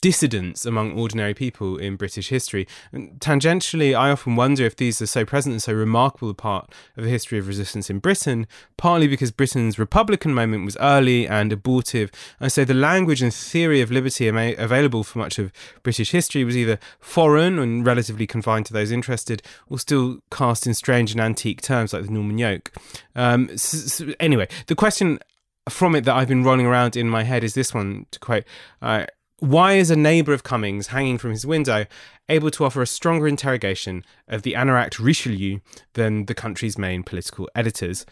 dissidents 0.00 0.64
among 0.64 0.98
ordinary 0.98 1.34
people 1.34 1.76
in 1.76 1.96
British 1.96 2.28
history. 2.28 2.66
And 2.92 3.18
tangentially, 3.20 3.98
I 3.98 4.10
often 4.10 4.36
wonder 4.36 4.64
if 4.64 4.76
these 4.76 5.02
are 5.02 5.06
so 5.06 5.24
present 5.24 5.52
and 5.52 5.62
so 5.62 5.72
remarkable 5.72 6.30
a 6.30 6.34
part 6.34 6.72
of 6.96 7.04
the 7.04 7.10
history 7.10 7.38
of 7.38 7.48
resistance 7.48 7.90
in 7.90 7.98
Britain, 7.98 8.46
partly 8.76 9.08
because 9.08 9.30
Britain's 9.30 9.78
Republican 9.78 10.34
moment 10.34 10.64
was 10.64 10.76
early 10.80 11.26
and 11.26 11.52
abortive, 11.52 12.10
and 12.40 12.52
so 12.52 12.64
the 12.64 12.74
language 12.74 13.22
and 13.22 13.32
theory 13.32 13.80
of 13.80 13.90
liberty 13.90 14.28
available 14.28 15.04
for 15.04 15.18
much 15.18 15.38
of 15.38 15.52
British 15.82 16.10
history 16.10 16.44
was 16.44 16.56
either 16.56 16.78
foreign 17.00 17.58
and 17.58 17.84
relatively 17.86 18.26
confined 18.26 18.66
to 18.66 18.72
those 18.72 18.90
interested, 18.90 19.42
or 19.68 19.78
still 19.78 20.18
cast 20.30 20.66
in 20.66 20.74
strange 20.74 21.12
and 21.12 21.20
antique 21.20 21.62
terms 21.62 21.92
like 21.92 22.04
the 22.04 22.10
Norman 22.10 22.38
yoke. 22.38 22.72
Um, 23.14 23.56
so, 23.56 23.76
so 23.78 24.12
anyway, 24.20 24.48
the 24.66 24.74
question 24.74 25.18
from 25.68 25.94
it 25.94 26.04
that 26.04 26.14
I've 26.14 26.28
been 26.28 26.44
rolling 26.44 26.66
around 26.66 26.96
in 26.96 27.08
my 27.08 27.24
head 27.24 27.44
is 27.44 27.54
this 27.54 27.74
one 27.74 28.06
to 28.10 28.18
quote. 28.18 28.44
Uh, 28.80 29.06
why 29.40 29.74
is 29.74 29.90
a 29.90 29.96
neighbour 29.96 30.32
of 30.32 30.42
Cummings 30.42 30.88
hanging 30.88 31.18
from 31.18 31.30
his 31.30 31.46
window 31.46 31.86
able 32.28 32.50
to 32.50 32.64
offer 32.64 32.82
a 32.82 32.86
stronger 32.86 33.28
interrogation 33.28 34.04
of 34.26 34.42
the 34.42 34.52
Anoract 34.52 34.98
Richelieu 34.98 35.60
than 35.94 36.26
the 36.26 36.34
country's 36.34 36.76
main 36.76 37.02
political 37.02 37.48
editors? 37.54 38.04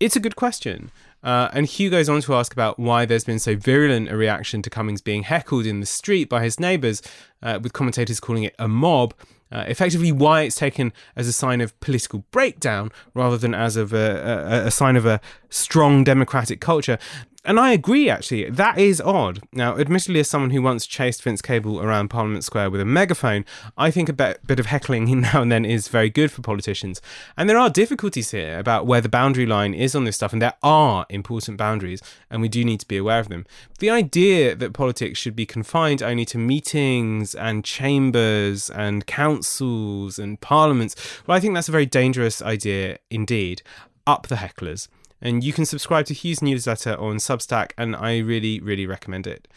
It's 0.00 0.16
a 0.16 0.20
good 0.20 0.36
question. 0.36 0.90
Uh, 1.22 1.48
and 1.52 1.66
Huw 1.66 1.90
goes 1.90 2.08
on 2.08 2.20
to 2.22 2.34
ask 2.34 2.52
about 2.52 2.78
why 2.78 3.06
there's 3.06 3.24
been 3.24 3.38
so 3.38 3.56
virulent 3.56 4.10
a 4.10 4.16
reaction 4.16 4.62
to 4.62 4.70
Cummings 4.70 5.00
being 5.00 5.22
heckled 5.22 5.66
in 5.66 5.80
the 5.80 5.86
street 5.86 6.28
by 6.28 6.42
his 6.42 6.60
neighbours, 6.60 7.02
uh, 7.42 7.58
with 7.62 7.72
commentators 7.72 8.20
calling 8.20 8.44
it 8.44 8.54
a 8.58 8.68
mob. 8.68 9.14
Uh, 9.50 9.64
effectively, 9.68 10.10
why 10.10 10.42
it's 10.42 10.56
taken 10.56 10.92
as 11.14 11.28
a 11.28 11.32
sign 11.32 11.60
of 11.60 11.78
political 11.80 12.24
breakdown 12.32 12.90
rather 13.14 13.38
than 13.38 13.54
as 13.54 13.76
of 13.76 13.92
a, 13.92 14.64
a, 14.64 14.66
a 14.66 14.70
sign 14.70 14.96
of 14.96 15.06
a 15.06 15.20
strong 15.50 16.04
democratic 16.04 16.60
culture. 16.60 16.98
And 17.46 17.60
I 17.60 17.70
agree, 17.70 18.10
actually. 18.10 18.50
That 18.50 18.76
is 18.76 19.00
odd. 19.00 19.40
Now, 19.52 19.78
admittedly, 19.78 20.18
as 20.18 20.28
someone 20.28 20.50
who 20.50 20.60
once 20.60 20.84
chased 20.84 21.22
Vince 21.22 21.40
Cable 21.40 21.80
around 21.80 22.08
Parliament 22.08 22.42
Square 22.42 22.70
with 22.70 22.80
a 22.80 22.84
megaphone, 22.84 23.44
I 23.78 23.92
think 23.92 24.08
a 24.08 24.12
bit 24.12 24.58
of 24.58 24.66
heckling 24.66 25.20
now 25.20 25.42
and 25.42 25.52
then 25.52 25.64
is 25.64 25.86
very 25.86 26.10
good 26.10 26.32
for 26.32 26.42
politicians. 26.42 27.00
And 27.36 27.48
there 27.48 27.56
are 27.56 27.70
difficulties 27.70 28.32
here 28.32 28.58
about 28.58 28.84
where 28.84 29.00
the 29.00 29.08
boundary 29.08 29.46
line 29.46 29.74
is 29.74 29.94
on 29.94 30.02
this 30.02 30.16
stuff, 30.16 30.32
and 30.32 30.42
there 30.42 30.54
are 30.64 31.06
important 31.08 31.56
boundaries, 31.56 32.02
and 32.30 32.42
we 32.42 32.48
do 32.48 32.64
need 32.64 32.80
to 32.80 32.88
be 32.88 32.96
aware 32.96 33.20
of 33.20 33.28
them. 33.28 33.46
The 33.78 33.90
idea 33.90 34.56
that 34.56 34.72
politics 34.72 35.20
should 35.20 35.36
be 35.36 35.46
confined 35.46 36.02
only 36.02 36.24
to 36.26 36.38
meetings 36.38 37.32
and 37.32 37.64
chambers 37.64 38.70
and 38.70 39.06
councils 39.06 40.18
and 40.18 40.40
parliaments, 40.40 40.96
well, 41.28 41.36
I 41.36 41.40
think 41.40 41.54
that's 41.54 41.68
a 41.68 41.72
very 41.72 41.86
dangerous 41.86 42.42
idea 42.42 42.98
indeed. 43.08 43.62
Up 44.04 44.26
the 44.26 44.36
hecklers. 44.36 44.88
And 45.20 45.42
you 45.42 45.52
can 45.52 45.64
subscribe 45.64 46.06
to 46.06 46.14
Huw's 46.14 46.42
newsletter 46.42 46.96
on 46.96 47.16
Substack, 47.16 47.72
and 47.78 47.96
I 47.96 48.18
really, 48.18 48.60
really 48.60 48.86
recommend 48.86 49.26
it. 49.26 49.48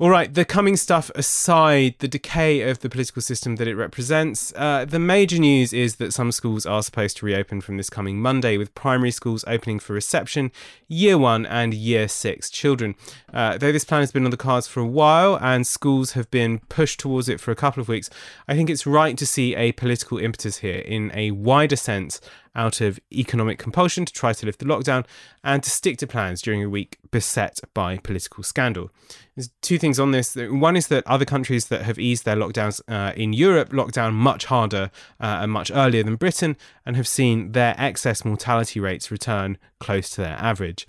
All 0.00 0.08
right, 0.08 0.32
the 0.32 0.46
coming 0.46 0.78
stuff 0.78 1.10
aside, 1.14 1.96
the 1.98 2.08
decay 2.08 2.62
of 2.62 2.78
the 2.78 2.88
political 2.88 3.20
system 3.20 3.56
that 3.56 3.68
it 3.68 3.74
represents, 3.74 4.50
uh, 4.56 4.86
the 4.86 4.98
major 4.98 5.38
news 5.38 5.74
is 5.74 5.96
that 5.96 6.14
some 6.14 6.32
schools 6.32 6.64
are 6.64 6.82
supposed 6.82 7.18
to 7.18 7.26
reopen 7.26 7.60
from 7.60 7.76
this 7.76 7.90
coming 7.90 8.18
Monday, 8.18 8.56
with 8.56 8.74
primary 8.74 9.10
schools 9.10 9.44
opening 9.46 9.78
for 9.78 9.92
reception, 9.92 10.52
year 10.88 11.18
one 11.18 11.44
and 11.44 11.74
year 11.74 12.08
six 12.08 12.48
children. 12.48 12.94
Uh, 13.30 13.58
though 13.58 13.72
this 13.72 13.84
plan 13.84 14.00
has 14.00 14.10
been 14.10 14.24
on 14.24 14.30
the 14.30 14.38
cards 14.38 14.66
for 14.66 14.80
a 14.80 14.86
while 14.86 15.38
and 15.38 15.66
schools 15.66 16.12
have 16.12 16.30
been 16.30 16.60
pushed 16.70 16.98
towards 16.98 17.28
it 17.28 17.38
for 17.38 17.50
a 17.50 17.54
couple 17.54 17.82
of 17.82 17.88
weeks, 17.88 18.08
I 18.48 18.54
think 18.54 18.70
it's 18.70 18.86
right 18.86 19.18
to 19.18 19.26
see 19.26 19.54
a 19.54 19.72
political 19.72 20.16
impetus 20.16 20.58
here 20.58 20.78
in 20.78 21.12
a 21.12 21.32
wider 21.32 21.76
sense 21.76 22.22
out 22.54 22.80
of 22.80 22.98
economic 23.12 23.58
compulsion 23.58 24.04
to 24.04 24.12
try 24.12 24.32
to 24.32 24.46
lift 24.46 24.58
the 24.58 24.64
lockdown 24.64 25.06
and 25.44 25.62
to 25.62 25.70
stick 25.70 25.98
to 25.98 26.06
plans 26.06 26.42
during 26.42 26.62
a 26.62 26.68
week 26.68 26.98
beset 27.10 27.60
by 27.74 27.96
political 27.98 28.42
scandal. 28.42 28.90
There's 29.36 29.50
two 29.62 29.78
things 29.78 29.98
on 29.98 30.10
this. 30.10 30.36
One 30.36 30.76
is 30.76 30.88
that 30.88 31.06
other 31.06 31.24
countries 31.24 31.66
that 31.68 31.82
have 31.82 31.98
eased 31.98 32.24
their 32.24 32.36
lockdowns 32.36 32.80
uh, 32.88 33.12
in 33.14 33.32
Europe 33.32 33.72
locked 33.72 33.94
down 33.94 34.14
much 34.14 34.46
harder 34.46 34.90
uh, 35.20 35.38
and 35.40 35.52
much 35.52 35.70
earlier 35.72 36.02
than 36.02 36.16
Britain 36.16 36.56
and 36.84 36.96
have 36.96 37.08
seen 37.08 37.52
their 37.52 37.74
excess 37.78 38.24
mortality 38.24 38.80
rates 38.80 39.10
return 39.10 39.56
close 39.78 40.10
to 40.10 40.20
their 40.20 40.36
average 40.38 40.86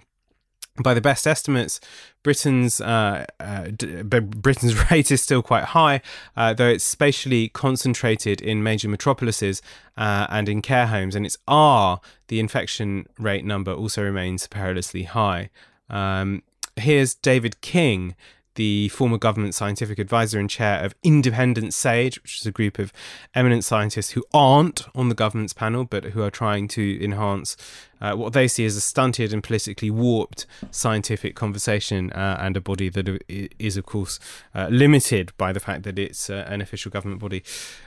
by 0.82 0.94
the 0.94 1.02
best 1.02 1.26
estimates, 1.28 1.80
Britain's 2.24 2.80
uh, 2.82 3.26
uh, 3.40 3.70
Britain's 3.72 4.92
rate 4.92 5.12
is 5.12 5.22
still 5.22 5.42
quite 5.42 5.66
high, 5.66 6.02
uh, 6.36 6.54
though 6.54 6.68
it's 6.68 6.84
spatially 6.84 7.50
concentrated 7.50 8.42
in 8.42 8.64
major 8.64 8.88
metropolises 8.88 9.62
uh, 9.98 10.28
and 10.30 10.48
in 10.48 10.62
care 10.62 10.88
homes. 10.88 11.16
And 11.16 11.26
it's 11.26 11.38
R, 11.48 12.00
the 12.28 12.40
infection 12.40 13.08
rate 13.18 13.46
number 13.46 13.74
also 13.74 14.04
remains 14.04 14.48
perilously 14.48 15.04
high. 15.04 15.50
Um, 15.90 16.44
here's 16.76 17.16
David 17.16 17.62
King, 17.62 18.16
the 18.62 18.89
former 18.89 19.18
government 19.18 19.56
scientific 19.56 19.98
advisor 19.98 20.38
and 20.38 20.48
chair 20.48 20.86
of 20.86 20.94
Independent 21.01 21.74
Sage, 21.74 22.22
which 22.22 22.41
is 22.41 22.46
a 22.46 22.51
group 22.51 22.77
of 22.77 22.94
eminent 23.34 23.63
scientists 23.63 24.12
who 24.12 24.24
aren't 24.36 24.84
on 24.94 25.10
the 25.10 25.15
government's 25.15 25.51
panel 25.51 25.84
but 25.84 26.03
who 26.03 26.22
are 26.22 26.30
trying 26.30 26.68
to 26.68 27.03
enhance 27.03 27.58
uh, 28.01 28.15
what 28.15 28.34
they 28.34 28.48
see 28.48 28.65
as 28.65 28.75
a 28.75 28.82
stunted 28.82 29.32
and 29.32 29.44
politically 29.44 29.89
warped 29.89 30.46
scientific 30.72 31.36
conversation 31.36 32.12
uh, 32.12 32.38
and 32.39 32.58
a 32.58 32.62
body 32.62 32.89
that 32.89 33.20
is, 33.27 33.77
of 33.77 33.86
course, 33.86 34.20
uh, 34.53 34.68
limited 34.70 35.32
by 35.38 35.51
the 35.51 35.60
fact 35.60 35.84
that 35.84 35.98
it's 35.98 36.30
uh, 36.30 36.46
an 36.48 36.62
official 36.62 36.91
government 36.91 37.20
body. 37.20 37.44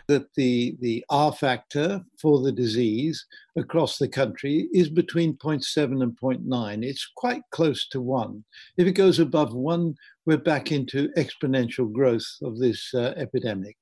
That 0.09 0.35
the, 0.35 0.77
the 0.81 1.05
R 1.11 1.33
factor 1.33 2.05
for 2.21 2.41
the 2.41 2.53
disease 2.53 3.27
across 3.57 3.99
the 3.99 4.09
country 4.09 4.69
is 4.73 4.89
between 4.89 5.37
0.7 5.37 6.03
and 6.03 6.17
0.9. 6.19 6.85
It's 6.85 7.09
quite 7.15 7.43
close 7.51 7.87
to 7.89 8.01
one. 8.01 8.45
If 8.77 8.87
it 8.87 8.93
goes 8.93 9.19
above 9.19 9.55
one, 9.55 9.95
we're 10.27 10.39
back 10.39 10.73
into 10.73 11.09
exponential 11.17 11.93
growth 11.93 12.27
of 12.43 12.59
this 12.59 12.93
uh, 12.95 13.13
epidemic. 13.17 13.77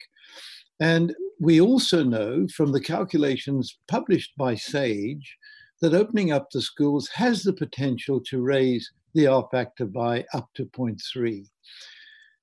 And 0.81 1.15
we 1.41 1.61
also 1.61 2.03
know 2.03 2.47
from 2.55 2.73
the 2.73 2.81
calculations 2.81 3.79
published 3.89 4.33
by 4.37 4.57
SAGE 4.57 5.37
that 5.81 5.95
opening 5.95 6.33
up 6.33 6.49
the 6.51 6.63
schools 6.63 7.09
has 7.15 7.43
the 7.43 7.53
potential 7.53 8.21
to 8.29 8.43
raise 8.43 8.91
the 9.15 9.27
R 9.27 9.47
factor 9.53 9.87
by 9.87 10.25
up 10.33 10.49
to 10.55 10.65
0.3. 10.67 11.47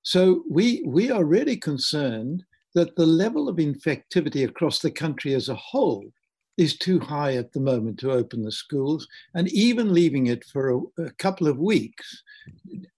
So 0.01 0.43
we, 0.49 0.83
we 0.85 1.11
are 1.11 1.25
really 1.25 1.57
concerned 1.57 2.43
that 2.75 2.95
the 2.95 3.05
level 3.05 3.49
of 3.49 3.57
infectivity 3.57 4.47
across 4.47 4.79
the 4.79 4.91
country 4.91 5.33
as 5.33 5.49
a 5.49 5.55
whole 5.55 6.05
is 6.59 6.77
too 6.77 6.99
high 6.99 7.35
at 7.35 7.53
the 7.53 7.59
moment 7.59 7.97
to 7.97 8.11
open 8.11 8.43
the 8.43 8.51
schools. 8.51 9.07
And 9.33 9.47
even 9.47 9.93
leaving 9.93 10.27
it 10.27 10.43
for 10.43 10.69
a, 10.69 11.03
a 11.05 11.11
couple 11.11 11.47
of 11.47 11.57
weeks 11.57 12.21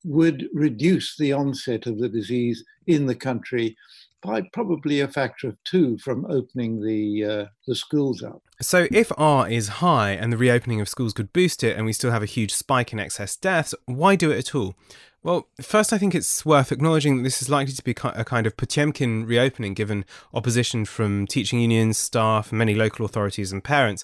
would 0.03 0.48
reduce 0.51 1.15
the 1.15 1.32
onset 1.32 1.86
of 1.86 2.00
the 2.00 2.10
disease 2.10 2.63
in 2.88 3.06
the 3.06 3.15
country 3.15 3.77
by 4.24 4.41
probably 4.51 5.00
a 5.00 5.08
factor 5.08 5.48
of 5.48 5.63
two 5.63 5.98
from 6.00 6.25
opening 6.25 6.82
the 6.84 7.25
uh, 7.25 7.46
the 7.68 7.75
schools 7.75 8.24
up. 8.24 8.41
So, 8.62 8.88
if 8.91 9.12
R 9.18 9.50
is 9.50 9.68
high 9.68 10.12
and 10.12 10.32
the 10.32 10.38
reopening 10.38 10.80
of 10.82 10.89
schools 10.89 11.13
could 11.13 11.34
boost 11.34 11.63
it, 11.63 11.75
and 11.75 11.86
we 11.86 11.94
still 11.94 12.12
have 12.12 12.22
a 12.22 12.27
huge 12.27 12.53
spike 12.53 12.94
in 12.94 13.00
excess 13.00 13.36
deaths, 13.36 13.74
why 13.86 14.15
do 14.15 14.32
it 14.32 14.38
at 14.38 14.56
all? 14.56 14.75
Well, 15.24 15.48
first, 15.62 15.94
I 15.94 16.00
think 16.00 16.16
it's 16.16 16.44
worth 16.48 16.72
acknowledging 16.72 17.18
that 17.18 17.24
this 17.24 17.44
is 17.44 17.50
likely 17.50 17.74
to 17.74 17.84
be 17.84 17.92
a 17.92 18.25
kind 18.25 18.48
of 18.48 18.58
Potemkin 18.58 19.24
reopening 19.28 19.75
given 19.75 20.04
opposition 20.34 20.84
from 20.84 21.28
teaching 21.28 21.60
unions, 21.60 22.00
staff, 22.00 22.51
many 22.51 22.74
local 22.74 23.06
authorities, 23.06 23.51
and 23.51 23.63
parents. 23.63 24.04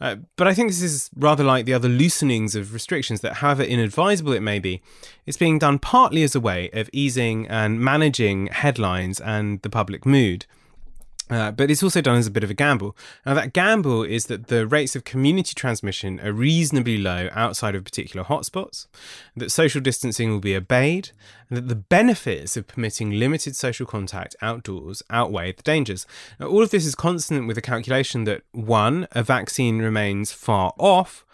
Uh, 0.00 0.16
but 0.36 0.46
I 0.46 0.54
think 0.54 0.70
this 0.70 0.80
is 0.80 1.10
rather 1.14 1.44
like 1.44 1.66
the 1.66 1.74
other 1.74 1.90
loosenings 1.90 2.56
of 2.56 2.72
restrictions 2.72 3.20
that, 3.20 3.34
however 3.34 3.62
inadvisable 3.62 4.32
it 4.32 4.40
may 4.40 4.58
be, 4.58 4.80
it's 5.26 5.36
being 5.36 5.58
done 5.58 5.78
partly 5.78 6.22
as 6.22 6.34
a 6.34 6.40
way 6.40 6.70
of 6.72 6.88
easing 6.94 7.46
and 7.48 7.78
managing 7.78 8.46
headlines 8.46 9.20
and 9.20 9.60
the 9.60 9.70
public 9.70 10.06
mood. 10.06 10.46
Uh, 11.34 11.50
but 11.50 11.68
it's 11.68 11.82
also 11.82 12.00
done 12.00 12.16
as 12.16 12.28
a 12.28 12.30
bit 12.30 12.44
of 12.44 12.50
a 12.50 12.54
gamble. 12.54 12.96
Now, 13.26 13.34
that 13.34 13.52
gamble 13.52 14.04
is 14.04 14.26
that 14.26 14.46
the 14.46 14.68
rates 14.68 14.94
of 14.94 15.02
community 15.02 15.52
transmission 15.52 16.20
are 16.20 16.30
reasonably 16.30 16.96
low 16.96 17.28
outside 17.32 17.74
of 17.74 17.82
particular 17.82 18.24
hotspots, 18.24 18.86
that 19.34 19.50
social 19.50 19.80
distancing 19.80 20.30
will 20.30 20.38
be 20.38 20.54
obeyed, 20.54 21.10
and 21.48 21.56
that 21.56 21.66
the 21.66 21.74
benefits 21.74 22.56
of 22.56 22.68
permitting 22.68 23.10
limited 23.10 23.56
social 23.56 23.84
contact 23.84 24.36
outdoors 24.42 25.02
outweigh 25.10 25.50
the 25.50 25.62
dangers. 25.62 26.06
Now, 26.38 26.46
all 26.46 26.62
of 26.62 26.70
this 26.70 26.86
is 26.86 26.94
consonant 26.94 27.48
with 27.48 27.56
the 27.56 27.62
calculation 27.62 28.22
that 28.24 28.42
one, 28.52 29.08
a 29.10 29.24
vaccine 29.24 29.80
remains 29.80 30.30
far 30.30 30.72
off, 30.78 31.24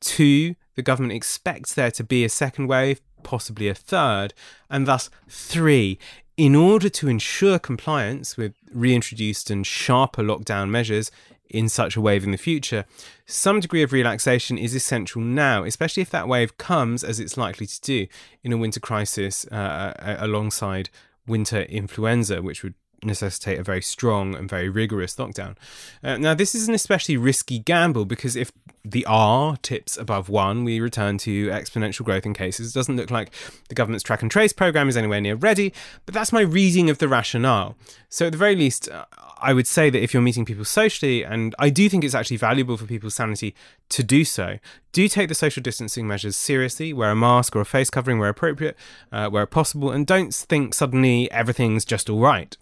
two, 0.00 0.54
the 0.74 0.80
government 0.82 1.12
expects 1.12 1.74
there 1.74 1.90
to 1.90 2.02
be 2.02 2.24
a 2.24 2.30
second 2.30 2.66
wave, 2.66 3.02
possibly 3.22 3.68
a 3.68 3.74
third, 3.74 4.32
and 4.70 4.86
thus 4.86 5.10
three, 5.28 5.98
in 6.40 6.54
order 6.54 6.88
to 6.88 7.06
ensure 7.06 7.58
compliance 7.58 8.38
with 8.38 8.54
reintroduced 8.72 9.50
and 9.50 9.66
sharper 9.66 10.22
lockdown 10.22 10.70
measures 10.70 11.10
in 11.50 11.68
such 11.68 11.96
a 11.96 12.00
wave 12.00 12.24
in 12.24 12.30
the 12.30 12.38
future, 12.38 12.86
some 13.26 13.60
degree 13.60 13.82
of 13.82 13.92
relaxation 13.92 14.56
is 14.56 14.74
essential 14.74 15.20
now, 15.20 15.64
especially 15.64 16.00
if 16.00 16.08
that 16.08 16.26
wave 16.26 16.56
comes, 16.56 17.04
as 17.04 17.20
it's 17.20 17.36
likely 17.36 17.66
to 17.66 17.78
do, 17.82 18.06
in 18.42 18.54
a 18.54 18.56
winter 18.56 18.80
crisis 18.80 19.44
uh, 19.48 20.16
alongside 20.18 20.88
winter 21.26 21.60
influenza, 21.64 22.40
which 22.40 22.62
would 22.62 22.72
necessitate 23.04 23.58
a 23.58 23.62
very 23.62 23.82
strong 23.82 24.34
and 24.34 24.48
very 24.48 24.70
rigorous 24.70 25.16
lockdown. 25.16 25.58
Uh, 26.02 26.16
now, 26.16 26.32
this 26.32 26.54
is 26.54 26.68
an 26.68 26.74
especially 26.74 27.18
risky 27.18 27.58
gamble 27.58 28.06
because 28.06 28.34
if 28.34 28.50
the 28.84 29.04
R 29.06 29.56
tips 29.58 29.96
above 29.96 30.28
one, 30.28 30.64
we 30.64 30.80
return 30.80 31.18
to 31.18 31.48
exponential 31.48 32.04
growth 32.04 32.24
in 32.24 32.34
cases. 32.34 32.70
It 32.70 32.78
doesn't 32.78 32.96
look 32.96 33.10
like 33.10 33.30
the 33.68 33.74
government's 33.74 34.02
track 34.02 34.22
and 34.22 34.30
trace 34.30 34.52
program 34.52 34.88
is 34.88 34.96
anywhere 34.96 35.20
near 35.20 35.34
ready, 35.34 35.72
but 36.06 36.14
that's 36.14 36.32
my 36.32 36.40
reading 36.40 36.88
of 36.88 36.98
the 36.98 37.08
rationale. 37.08 37.76
So, 38.08 38.26
at 38.26 38.32
the 38.32 38.38
very 38.38 38.56
least, 38.56 38.88
uh, 38.88 39.04
I 39.40 39.52
would 39.52 39.66
say 39.66 39.90
that 39.90 40.02
if 40.02 40.12
you're 40.12 40.22
meeting 40.22 40.44
people 40.44 40.64
socially, 40.64 41.24
and 41.24 41.54
I 41.58 41.70
do 41.70 41.88
think 41.88 42.04
it's 42.04 42.14
actually 42.14 42.38
valuable 42.38 42.76
for 42.76 42.86
people's 42.86 43.14
sanity 43.14 43.54
to 43.90 44.02
do 44.02 44.24
so, 44.24 44.58
do 44.92 45.08
take 45.08 45.28
the 45.28 45.34
social 45.34 45.62
distancing 45.62 46.06
measures 46.06 46.36
seriously. 46.36 46.92
Wear 46.92 47.10
a 47.10 47.16
mask 47.16 47.56
or 47.56 47.60
a 47.60 47.66
face 47.66 47.90
covering 47.90 48.18
where 48.18 48.28
appropriate, 48.28 48.76
uh, 49.12 49.28
where 49.28 49.46
possible, 49.46 49.90
and 49.90 50.06
don't 50.06 50.34
think 50.34 50.74
suddenly 50.74 51.30
everything's 51.30 51.84
just 51.84 52.08
all 52.08 52.20
right. 52.20 52.56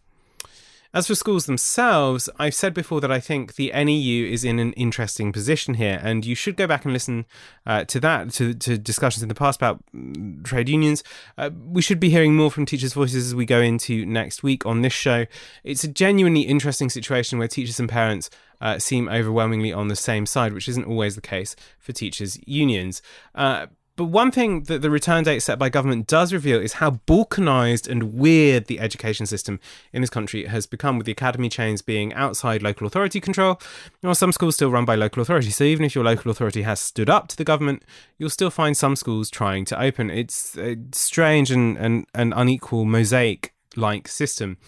As 0.95 1.07
for 1.07 1.15
schools 1.15 1.45
themselves, 1.45 2.31
I've 2.39 2.55
said 2.55 2.73
before 2.73 3.03
that 3.03 3.13
I 3.13 3.21
think 3.21 3.57
the 3.57 3.71
NEU 3.75 4.25
is 4.27 4.43
in 4.43 4.59
an 4.59 4.73
interesting 4.73 5.33
position 5.33 5.75
here, 5.75 6.01
and 6.03 6.25
you 6.25 6.35
should 6.35 6.57
go 6.57 6.67
back 6.67 6.87
and 6.87 6.95
listen 6.95 7.27
uh, 7.67 7.85
to 7.85 8.01
that, 8.01 8.31
to, 8.33 8.55
to, 8.55 8.79
discussions 8.79 9.23
in 9.23 9.29
the 9.29 9.35
past 9.35 9.59
about 9.59 9.85
mm, 9.95 10.43
trade 10.45 10.71
unions. 10.71 11.05
Uh, 11.37 11.51
we 11.67 11.83
should 11.83 12.01
be 12.01 12.09
hearing 12.09 12.35
more 12.35 12.51
from 12.51 12.65
teachers' 12.65 12.95
voices 12.95 13.27
as 13.27 13.35
we 13.35 13.45
go 13.45 13.61
into 13.61 14.07
next 14.07 14.43
week 14.43 14.65
on 14.65 14.81
this 14.81 14.95
show. 14.95 15.27
It's 15.63 15.85
a 15.85 15.89
genuinely 15.89 16.43
interesting 16.43 16.89
situation 16.89 17.39
where 17.39 17.49
teachers 17.49 17.79
and 17.79 17.89
parents 17.89 18.31
uh, 18.63 18.79
seem 18.79 19.11
overwhelmingly 19.11 19.75
on 19.75 19.89
the 19.89 19.97
same 19.97 20.25
side, 20.25 20.55
which 20.55 20.69
isn't 20.71 20.87
always 20.87 21.17
the 21.17 21.21
case 21.21 21.55
for 21.79 21.93
teachers' 21.93 22.39
unions. 22.47 23.03
Uh, 23.35 23.67
but 23.99 24.05
one 24.05 24.31
thing 24.31 24.63
that 24.63 24.81
the 24.81 24.91
return 24.91 25.25
date 25.25 25.41
set 25.41 25.59
by 25.59 25.69
government 25.69 26.07
does 26.07 26.33
reveal 26.33 26.61
is 26.61 26.75
how 26.75 27.01
balkanized 27.09 27.89
and 27.89 28.15
weird 28.15 28.67
the 28.67 28.79
education 28.79 29.27
system 29.27 29.59
in 29.93 30.03
this 30.03 30.09
country 30.09 30.45
has 30.45 30.67
become, 30.67 30.99
with 30.99 31.05
the 31.05 31.11
academy 31.11 31.49
chains 31.49 31.83
being 31.83 32.15
outside 32.15 32.63
local 32.63 32.87
authority 32.87 33.21
control, 33.21 33.61
while 34.01 34.15
some 34.15 34.31
schools 34.31 34.55
still 34.55 34.71
run 34.71 34.85
by 34.85 34.95
local 34.95 35.21
authority. 35.21 35.51
So 35.51 35.65
even 35.65 35.85
if 35.85 35.97
your 35.97 36.05
local 36.05 36.31
authority 36.31 36.63
has 36.63 36.79
stood 36.79 37.11
up 37.11 37.27
to 37.27 37.37
the 37.37 37.43
government, 37.43 37.83
you'll 38.19 38.31
still 38.31 38.51
find 38.51 38.77
some 38.77 38.95
schools 38.95 39.31
trying 39.31 39.65
to 39.65 39.83
open. 39.83 40.11
It's 40.11 40.57
a 40.57 40.77
strange 40.93 41.51
and, 41.51 41.77
and 41.77 42.33
unequal 42.37 42.85
mosaic 42.85 43.53
like 43.75 44.07
system. 44.07 44.59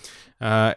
Uh, 0.41 0.75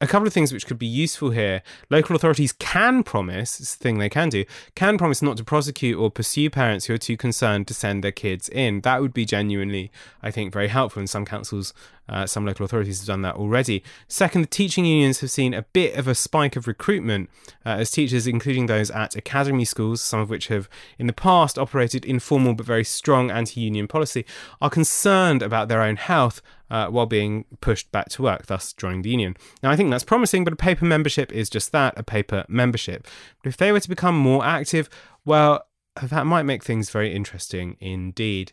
a 0.00 0.06
couple 0.06 0.26
of 0.26 0.32
things 0.32 0.52
which 0.52 0.66
could 0.66 0.78
be 0.78 0.86
useful 0.86 1.30
here. 1.30 1.62
Local 1.90 2.16
authorities 2.16 2.52
can 2.52 3.02
promise, 3.02 3.60
it's 3.60 3.76
the 3.76 3.82
thing 3.82 3.98
they 3.98 4.08
can 4.08 4.30
do, 4.30 4.44
can 4.74 4.96
promise 4.96 5.20
not 5.20 5.36
to 5.36 5.44
prosecute 5.44 5.98
or 5.98 6.10
pursue 6.10 6.48
parents 6.48 6.86
who 6.86 6.94
are 6.94 6.98
too 6.98 7.16
concerned 7.16 7.68
to 7.68 7.74
send 7.74 8.02
their 8.02 8.12
kids 8.12 8.48
in. 8.48 8.80
That 8.80 9.02
would 9.02 9.12
be 9.12 9.26
genuinely, 9.26 9.90
I 10.22 10.30
think, 10.30 10.52
very 10.52 10.68
helpful. 10.68 11.00
And 11.00 11.10
some 11.10 11.26
councils, 11.26 11.74
uh, 12.08 12.26
some 12.26 12.46
local 12.46 12.64
authorities 12.64 13.00
have 13.00 13.08
done 13.08 13.20
that 13.22 13.34
already. 13.34 13.84
Second, 14.08 14.42
the 14.42 14.46
teaching 14.46 14.86
unions 14.86 15.20
have 15.20 15.30
seen 15.30 15.52
a 15.52 15.62
bit 15.62 15.94
of 15.96 16.08
a 16.08 16.14
spike 16.14 16.56
of 16.56 16.66
recruitment 16.66 17.28
uh, 17.66 17.70
as 17.70 17.90
teachers, 17.90 18.26
including 18.26 18.66
those 18.66 18.90
at 18.90 19.16
academy 19.16 19.66
schools, 19.66 20.00
some 20.00 20.18
of 20.18 20.30
which 20.30 20.48
have 20.48 20.68
in 20.98 21.08
the 21.08 21.12
past 21.12 21.58
operated 21.58 22.06
informal 22.06 22.54
but 22.54 22.64
very 22.64 22.84
strong 22.84 23.30
anti 23.30 23.60
union 23.60 23.86
policy, 23.86 24.24
are 24.62 24.70
concerned 24.70 25.42
about 25.42 25.68
their 25.68 25.82
own 25.82 25.96
health 25.96 26.40
uh, 26.70 26.88
while 26.88 27.06
being 27.06 27.44
pushed 27.60 27.90
back 27.92 28.08
to 28.10 28.22
work, 28.22 28.46
thus 28.46 28.72
joining 28.72 29.02
the 29.02 29.10
union. 29.10 29.36
Now, 29.62 29.70
I 29.70 29.76
think 29.76 29.90
that's 29.90 30.04
promising, 30.04 30.44
but 30.44 30.52
a 30.52 30.56
paper 30.56 30.84
membership 30.84 31.32
is 31.32 31.50
just 31.50 31.72
that 31.72 31.98
a 31.98 32.02
paper 32.02 32.44
membership. 32.48 33.06
But 33.42 33.48
if 33.48 33.56
they 33.56 33.72
were 33.72 33.80
to 33.80 33.88
become 33.88 34.16
more 34.16 34.44
active, 34.44 34.88
well, 35.24 35.66
that 36.00 36.26
might 36.26 36.44
make 36.44 36.64
things 36.64 36.90
very 36.90 37.12
interesting 37.12 37.76
indeed. 37.80 38.52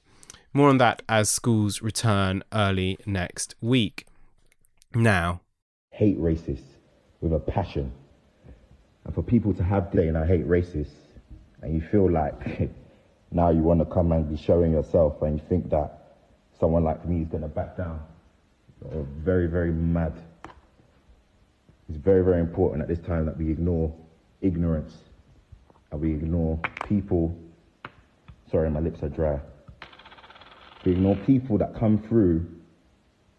More 0.54 0.70
on 0.70 0.78
that 0.80 1.04
as 1.08 1.30
schools 1.30 1.82
return 1.82 2.44
early 2.52 2.98
next 3.06 3.56
week. 3.62 4.08
Now, 4.96 5.42
hate 5.92 6.20
racists 6.20 6.78
with 7.22 7.34
a 7.34 7.40
passion. 7.40 7.92
And 9.06 9.14
for 9.14 9.22
people 9.22 9.54
to 9.54 9.64
have 9.64 9.92
day 9.92 10.08
and 10.08 10.18
I 10.18 10.26
hate 10.26 10.48
racists, 10.48 10.90
and 11.62 11.74
you 11.74 11.82
feel 11.82 12.10
like 12.10 12.70
now 13.32 13.50
you 13.50 13.62
want 13.62 13.80
to 13.80 13.86
come 13.86 14.12
and 14.12 14.30
be 14.30 14.38
showing 14.38 14.72
yourself, 14.72 15.22
and 15.22 15.40
you 15.40 15.46
think 15.48 15.70
that 15.70 15.97
someone 16.60 16.84
like 16.84 17.06
me 17.08 17.22
is 17.22 17.28
going 17.28 17.44
to 17.44 17.50
back 17.50 17.78
down. 17.78 18.02
Very, 18.82 19.48
very 19.48 19.72
mad. 19.72 20.14
It's 21.90 21.98
very, 21.98 22.24
very 22.24 22.40
important 22.40 22.82
at 22.82 22.88
this 22.88 23.00
time 23.00 23.26
that 23.26 23.38
we 23.38 23.50
ignore 23.50 23.94
ignorance 24.42 24.94
and 25.92 26.02
we 26.02 26.12
ignore 26.12 26.60
people. 26.88 27.36
Sorry, 28.52 28.70
my 28.70 28.80
lips 28.80 29.02
are 29.04 29.10
dry. 29.10 29.40
We 30.86 30.94
ignore 30.94 31.16
people 31.26 31.58
that 31.60 31.76
come 31.76 31.98
through 31.98 32.46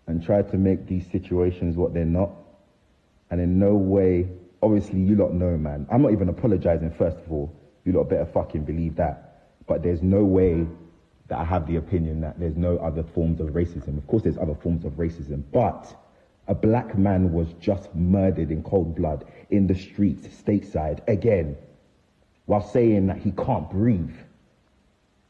and 0.06 0.24
try 0.24 0.42
to 0.42 0.56
make 0.56 0.86
these 0.86 1.06
situations 1.10 1.76
what 1.76 1.94
they're 1.94 2.04
not. 2.04 2.30
And 3.30 3.40
in 3.40 3.58
no 3.58 3.74
way, 3.74 4.28
obviously, 4.62 5.00
you 5.00 5.16
lot 5.16 5.34
know, 5.34 5.56
man. 5.56 5.86
I'm 5.92 6.02
not 6.02 6.12
even 6.12 6.28
apologizing, 6.30 6.92
first 6.92 7.18
of 7.18 7.30
all. 7.30 7.54
You 7.84 7.92
lot 7.92 8.08
better 8.08 8.26
fucking 8.26 8.64
believe 8.64 8.96
that. 8.96 9.44
But 9.66 9.82
there's 9.82 10.02
no 10.02 10.24
way 10.24 10.66
that 11.28 11.38
I 11.38 11.44
have 11.44 11.66
the 11.66 11.76
opinion 11.76 12.20
that 12.22 12.40
there's 12.40 12.56
no 12.56 12.78
other 12.78 13.02
forms 13.02 13.40
of 13.40 13.48
racism. 13.48 13.98
Of 13.98 14.06
course, 14.06 14.22
there's 14.22 14.38
other 14.38 14.54
forms 14.54 14.84
of 14.84 14.92
racism, 14.92 15.42
but 15.52 15.94
a 16.48 16.54
black 16.54 16.96
man 16.96 17.32
was 17.32 17.52
just 17.60 17.94
murdered 17.94 18.50
in 18.50 18.62
cold 18.62 18.96
blood 18.96 19.26
in 19.50 19.66
the 19.66 19.74
streets, 19.74 20.26
stateside, 20.28 21.06
again, 21.06 21.56
while 22.46 22.62
saying 22.62 23.06
that 23.08 23.18
he 23.18 23.30
can't 23.32 23.70
breathe. 23.70 24.16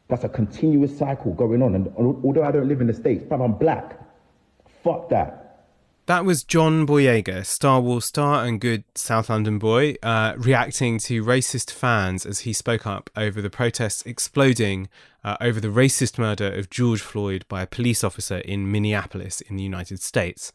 That's 0.07 0.25
a 0.25 0.29
continuous 0.29 0.97
cycle 0.97 1.35
going 1.35 1.63
on. 1.63 1.75
And 1.75 1.93
although 1.97 2.45
I 2.45 2.53
don't 2.53 2.69
live 2.69 2.81
in 2.81 2.87
the 2.87 2.95
States, 2.95 3.25
but 3.29 3.41
I'm 3.41 3.53
black, 3.53 3.99
fuck 4.85 5.09
that. 5.11 5.48
That 6.09 6.25
was 6.25 6.43
John 6.43 6.87
Boyega, 6.87 7.45
Star 7.45 7.83
Wars 7.83 8.07
star 8.07 8.43
and 8.47 8.59
good 8.59 8.85
South 8.95 9.29
London 9.29 9.59
boy, 9.59 9.97
uh, 10.03 10.33
reacting 10.39 10.97
to 11.01 11.23
racist 11.23 11.71
fans 11.71 12.25
as 12.25 12.41
he 12.41 12.55
spoke 12.55 12.87
up 12.87 13.11
over 13.15 13.43
the 13.43 13.51
protests 13.51 14.03
exploding 14.07 14.89
uh, 15.23 15.37
over 15.39 15.61
the 15.61 15.69
racist 15.69 16.17
murder 16.17 16.51
of 16.51 16.71
George 16.71 17.03
Floyd 17.03 17.45
by 17.47 17.61
a 17.61 17.67
police 17.67 18.03
officer 18.03 18.39
in 18.39 18.73
Minneapolis 18.73 19.43
in 19.43 19.57
the 19.57 19.63
United 19.63 20.01
States. 20.01 20.51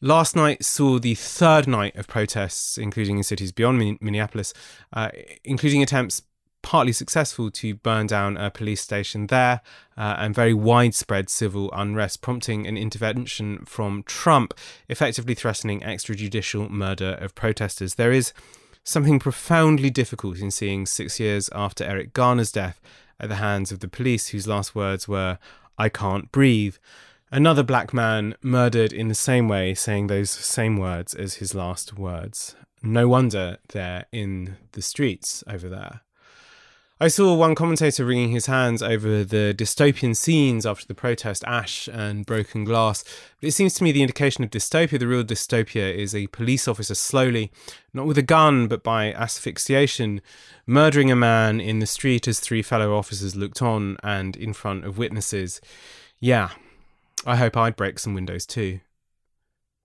Last 0.00 0.36
night 0.36 0.64
saw 0.64 1.00
the 1.00 1.16
third 1.16 1.66
night 1.66 1.96
of 1.96 2.06
protests, 2.06 2.78
including 2.78 3.16
in 3.16 3.24
cities 3.24 3.50
beyond 3.50 3.98
Minneapolis, 4.00 4.54
uh, 4.92 5.10
including 5.42 5.82
attempts 5.82 6.22
partly 6.62 6.92
successful 6.92 7.50
to 7.50 7.74
burn 7.74 8.06
down 8.06 8.36
a 8.36 8.50
police 8.50 8.80
station 8.80 9.26
there 9.28 9.60
uh, 9.96 10.16
and 10.18 10.34
very 10.34 10.54
widespread 10.54 11.28
civil 11.30 11.70
unrest, 11.72 12.20
prompting 12.20 12.66
an 12.66 12.76
intervention 12.76 13.64
from 13.64 14.02
Trump, 14.04 14.54
effectively 14.88 15.34
threatening 15.34 15.80
extrajudicial 15.80 16.68
murder 16.70 17.16
of 17.20 17.34
protesters. 17.34 17.94
There 17.94 18.12
is 18.12 18.32
something 18.84 19.18
profoundly 19.18 19.90
difficult 19.90 20.38
in 20.38 20.50
seeing 20.50 20.86
six 20.86 21.20
years 21.20 21.50
after 21.52 21.84
Eric 21.84 22.12
Garner's 22.12 22.52
death 22.52 22.80
at 23.18 23.28
the 23.28 23.36
hands 23.36 23.70
of 23.70 23.80
the 23.80 23.88
police, 23.88 24.28
whose 24.28 24.48
last 24.48 24.74
words 24.74 25.06
were, 25.06 25.38
I 25.78 25.88
can't 25.88 26.32
breathe. 26.32 26.76
Another 27.30 27.62
black 27.62 27.94
man 27.94 28.34
murdered 28.42 28.92
in 28.92 29.08
the 29.08 29.14
same 29.14 29.46
way, 29.46 29.74
saying 29.74 30.06
those 30.06 30.30
same 30.30 30.76
words 30.76 31.14
as 31.14 31.34
his 31.34 31.54
last 31.54 31.96
words. 31.96 32.56
No 32.82 33.08
wonder 33.08 33.58
they're 33.68 34.06
in 34.10 34.56
the 34.72 34.82
streets 34.82 35.44
over 35.46 35.68
there. 35.68 36.00
I 37.02 37.08
saw 37.08 37.34
one 37.34 37.54
commentator 37.54 38.04
wringing 38.04 38.28
his 38.28 38.44
hands 38.44 38.82
over 38.82 39.24
the 39.24 39.54
dystopian 39.56 40.14
scenes 40.14 40.66
after 40.66 40.86
the 40.86 40.92
protest, 40.92 41.42
ash 41.46 41.88
and 41.88 42.26
broken 42.26 42.62
glass. 42.62 43.04
But 43.40 43.48
it 43.48 43.52
seems 43.52 43.72
to 43.74 43.84
me 43.84 43.90
the 43.90 44.02
indication 44.02 44.44
of 44.44 44.50
dystopia, 44.50 44.98
the 44.98 45.06
real 45.06 45.24
dystopia, 45.24 45.94
is 45.94 46.14
a 46.14 46.26
police 46.26 46.68
officer 46.68 46.94
slowly, 46.94 47.50
not 47.94 48.04
with 48.04 48.18
a 48.18 48.22
gun, 48.22 48.68
but 48.68 48.82
by 48.82 49.14
asphyxiation, 49.14 50.20
murdering 50.66 51.10
a 51.10 51.16
man 51.16 51.58
in 51.58 51.78
the 51.78 51.86
street 51.86 52.28
as 52.28 52.38
three 52.38 52.60
fellow 52.60 52.94
officers 52.94 53.34
looked 53.34 53.62
on 53.62 53.96
and 54.02 54.36
in 54.36 54.52
front 54.52 54.84
of 54.84 54.98
witnesses. 54.98 55.62
Yeah, 56.20 56.50
I 57.24 57.36
hope 57.36 57.56
I'd 57.56 57.76
break 57.76 57.98
some 57.98 58.12
windows 58.12 58.44
too. 58.44 58.80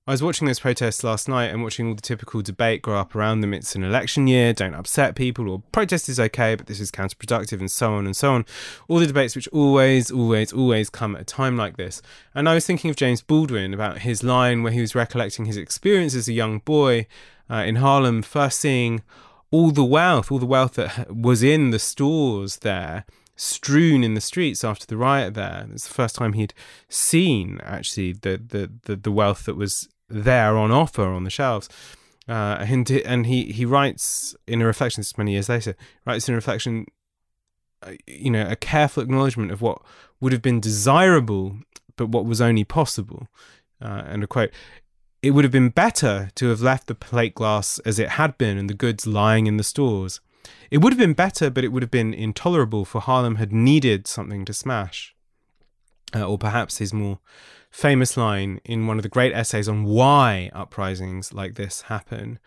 I 0.08 0.12
was 0.12 0.22
watching 0.22 0.46
those 0.46 0.60
protests 0.60 1.04
last 1.04 1.28
night 1.28 1.48
and 1.48 1.64
watching 1.64 1.88
all 1.88 1.96
the 1.96 2.02
typical 2.02 2.44
debate 2.44 2.84
grow 2.84 3.00
up 3.00 3.16
around 3.16 3.42
them. 3.42 3.56
It's 3.56 3.74
an 3.74 3.84
election 3.84 4.28
year, 4.28 4.54
don't 4.54 4.76
upset 4.76 5.16
people, 5.16 5.50
or 5.50 5.64
protest 5.72 6.10
is 6.10 6.20
okay, 6.20 6.54
but 6.54 6.68
this 6.68 6.80
is 6.80 6.92
counterproductive, 6.92 7.60
and 7.60 7.72
so 7.72 7.96
on 7.96 8.06
and 8.06 8.16
so 8.16 8.34
on. 8.34 8.46
All 8.88 9.00
the 9.00 9.08
debates 9.08 9.36
which 9.36 9.48
always, 9.48 10.12
always, 10.12 10.54
always 10.54 10.92
come 10.92 11.16
at 11.16 11.24
a 11.24 11.26
time 11.26 11.58
like 11.58 11.78
this. 11.78 12.04
And 12.36 12.48
I 12.48 12.54
was 12.54 12.68
thinking 12.68 12.92
of 12.92 12.96
James 12.96 13.24
Baldwin 13.24 13.74
about 13.74 14.00
his 14.00 14.22
line 14.22 14.62
where 14.62 14.72
he 14.72 14.82
was 14.82 14.94
recollecting 14.94 15.46
his 15.46 15.58
experience 15.58 16.14
as 16.14 16.28
a 16.28 16.34
young 16.34 16.60
boy 16.60 17.08
uh, 17.50 17.64
in 17.66 17.78
Harlem, 17.78 18.22
first 18.22 18.60
seeing 18.60 19.02
all 19.50 19.72
the 19.72 19.84
wealth, 19.84 20.32
all 20.32 20.38
the 20.38 20.46
wealth 20.46 20.74
that 20.74 21.16
was 21.16 21.42
in 21.42 21.72
the 21.72 21.80
stores 21.80 22.58
there 22.58 23.06
strewn 23.36 24.04
in 24.04 24.14
the 24.14 24.22
streets 24.22 24.64
after 24.64 24.86
the 24.86 24.98
riot 24.98 25.34
there. 25.34 25.68
It's 25.74 25.88
the 25.88 25.94
first 25.94 26.16
time 26.16 26.34
he'd 26.34 26.54
seen 26.88 27.60
actually 27.64 28.14
the, 28.14 28.38
the, 28.38 28.72
the, 28.84 28.96
the, 28.96 29.12
wealth 29.12 29.46
that 29.46 29.56
was 29.56 29.90
there 30.10 30.58
on 30.58 30.72
offer 30.72 31.04
on 31.04 31.24
the 31.24 31.30
shelves. 31.30 31.70
Uh, 32.28 32.58
and 32.68 32.90
and 32.90 33.28
he, 33.28 33.52
he 33.52 33.66
writes 33.66 34.36
in 34.48 34.62
a 34.62 34.66
reflection, 34.66 35.02
this 35.02 35.18
many 35.18 35.34
years 35.34 35.50
later, 35.50 35.76
writes 36.06 36.28
in 36.28 36.34
a 36.34 36.38
reflection, 36.38 36.86
uh, 37.84 37.92
you 38.08 38.32
know, 38.32 38.48
a 38.50 38.56
careful 38.56 39.04
acknowledgement 39.04 39.52
of 39.52 39.62
what 39.62 39.82
would 40.20 40.32
have 40.32 40.42
been 40.42 40.60
desirable, 40.60 41.58
but 41.96 42.10
what 42.10 42.26
was 42.26 42.42
only 42.42 42.64
possible. 42.64 43.28
Uh, 43.82 44.04
and 44.08 44.24
a 44.24 44.28
quote, 44.28 44.52
it 45.22 45.32
would 45.32 45.44
have 45.44 45.52
been 45.52 45.70
better 45.70 46.30
to 46.36 46.50
have 46.50 46.62
left 46.62 46.88
the 46.88 46.96
plate 46.96 47.36
glass 47.36 47.80
as 47.80 48.00
it 48.00 48.10
had 48.10 48.38
been 48.38 48.58
and 48.58 48.70
the 48.70 48.74
goods 48.74 49.06
lying 49.06 49.48
in 49.48 49.58
the 49.58 49.64
stores. 49.64 50.20
It 50.72 50.80
would 50.80 50.94
have 50.94 51.00
been 51.00 51.14
better, 51.14 51.50
but 51.50 51.64
it 51.64 51.70
would 51.70 51.84
have 51.84 51.92
been 51.92 52.14
intolerable, 52.14 52.86
for 52.86 53.02
Harlem 53.02 53.36
had 53.36 53.52
needed 53.52 54.08
something 54.08 54.46
to 54.46 54.54
smash. 54.54 55.16
Uh, 56.16 56.24
or 56.24 56.38
perhaps 56.38 56.78
his 56.78 56.94
more 56.94 57.20
famous 57.76 58.16
line 58.16 58.62
in 58.64 58.88
one 58.88 58.98
of 58.98 59.04
the 59.04 59.10
great 59.10 59.34
essays 59.34 59.68
on 59.68 59.84
why 59.84 60.50
uprisings 60.54 61.34
like 61.34 61.56
this 61.56 61.82
happen 61.84 62.40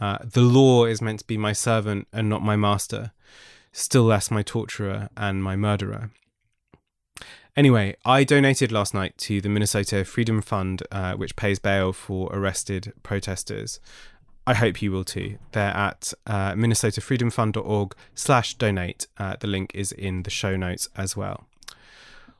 uh, 0.00 0.18
The 0.22 0.42
law 0.42 0.84
is 0.84 1.02
meant 1.02 1.18
to 1.20 1.26
be 1.26 1.36
my 1.36 1.52
servant 1.52 2.06
and 2.12 2.28
not 2.28 2.40
my 2.40 2.54
master, 2.54 3.10
still 3.72 4.04
less 4.04 4.30
my 4.30 4.42
torturer 4.42 5.08
and 5.16 5.42
my 5.42 5.56
murderer. 5.56 6.10
Anyway, 7.56 7.96
I 8.04 8.22
donated 8.22 8.70
last 8.70 8.94
night 8.94 9.18
to 9.18 9.40
the 9.40 9.48
Minnesota 9.48 10.04
Freedom 10.04 10.40
Fund, 10.40 10.84
uh, 10.92 11.14
which 11.14 11.34
pays 11.34 11.58
bail 11.58 11.92
for 11.92 12.30
arrested 12.32 12.92
protesters. 13.02 13.80
I 14.46 14.54
hope 14.54 14.80
you 14.82 14.92
will 14.92 15.04
too. 15.04 15.38
They're 15.50 15.76
at 15.76 16.12
uh, 16.28 16.52
minnesotafreedomfund.org 16.52 17.96
slash 18.14 18.54
donate. 18.54 19.08
Uh, 19.18 19.34
the 19.40 19.48
link 19.48 19.72
is 19.74 19.90
in 19.90 20.22
the 20.22 20.30
show 20.30 20.56
notes 20.56 20.88
as 20.94 21.16
well. 21.16 21.48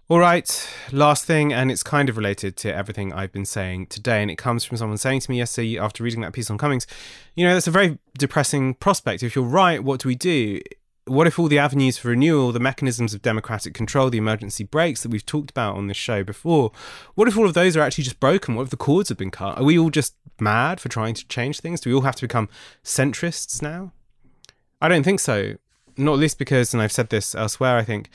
All 0.08 0.20
right, 0.20 0.70
last 0.92 1.24
thing, 1.24 1.52
and 1.52 1.68
it's 1.68 1.82
kind 1.82 2.08
of 2.08 2.16
related 2.16 2.56
to 2.58 2.72
everything 2.72 3.12
I've 3.12 3.32
been 3.32 3.44
saying 3.44 3.88
today, 3.88 4.22
and 4.22 4.30
it 4.30 4.38
comes 4.38 4.62
from 4.62 4.76
someone 4.76 4.98
saying 4.98 5.18
to 5.22 5.30
me 5.32 5.38
yesterday 5.38 5.80
after 5.80 6.04
reading 6.04 6.20
that 6.20 6.32
piece 6.32 6.48
on 6.48 6.58
Cummings, 6.58 6.86
you 7.34 7.44
know, 7.44 7.52
that's 7.52 7.66
a 7.66 7.72
very 7.72 7.98
depressing 8.16 8.74
prospect. 8.74 9.24
If 9.24 9.34
you're 9.34 9.44
right, 9.44 9.82
what 9.82 9.98
do 9.98 10.08
we 10.08 10.14
do? 10.14 10.60
What 11.06 11.26
if 11.26 11.40
all 11.40 11.48
the 11.48 11.58
avenues 11.58 11.98
for 11.98 12.10
renewal, 12.10 12.52
the 12.52 12.60
mechanisms 12.60 13.14
of 13.14 13.22
democratic 13.22 13.74
control, 13.74 14.08
the 14.08 14.18
emergency 14.18 14.62
brakes 14.62 15.02
that 15.02 15.10
we've 15.10 15.26
talked 15.26 15.50
about 15.50 15.74
on 15.74 15.88
this 15.88 15.96
show 15.96 16.22
before, 16.22 16.70
what 17.16 17.26
if 17.26 17.36
all 17.36 17.46
of 17.46 17.54
those 17.54 17.76
are 17.76 17.80
actually 17.80 18.04
just 18.04 18.20
broken? 18.20 18.54
What 18.54 18.62
if 18.62 18.70
the 18.70 18.76
cords 18.76 19.08
have 19.08 19.18
been 19.18 19.32
cut? 19.32 19.58
Are 19.58 19.64
we 19.64 19.76
all 19.76 19.90
just 19.90 20.14
mad 20.38 20.80
for 20.80 20.88
trying 20.88 21.14
to 21.14 21.26
change 21.26 21.58
things? 21.58 21.80
Do 21.80 21.90
we 21.90 21.94
all 21.94 22.02
have 22.02 22.14
to 22.14 22.22
become 22.22 22.48
centrists 22.84 23.60
now? 23.60 23.90
I 24.80 24.86
don't 24.86 25.02
think 25.02 25.18
so. 25.18 25.56
Not 25.96 26.18
least 26.18 26.38
because, 26.38 26.72
and 26.72 26.80
I've 26.80 26.92
said 26.92 27.08
this 27.08 27.34
elsewhere, 27.34 27.76
I 27.76 27.82
think 27.82 28.08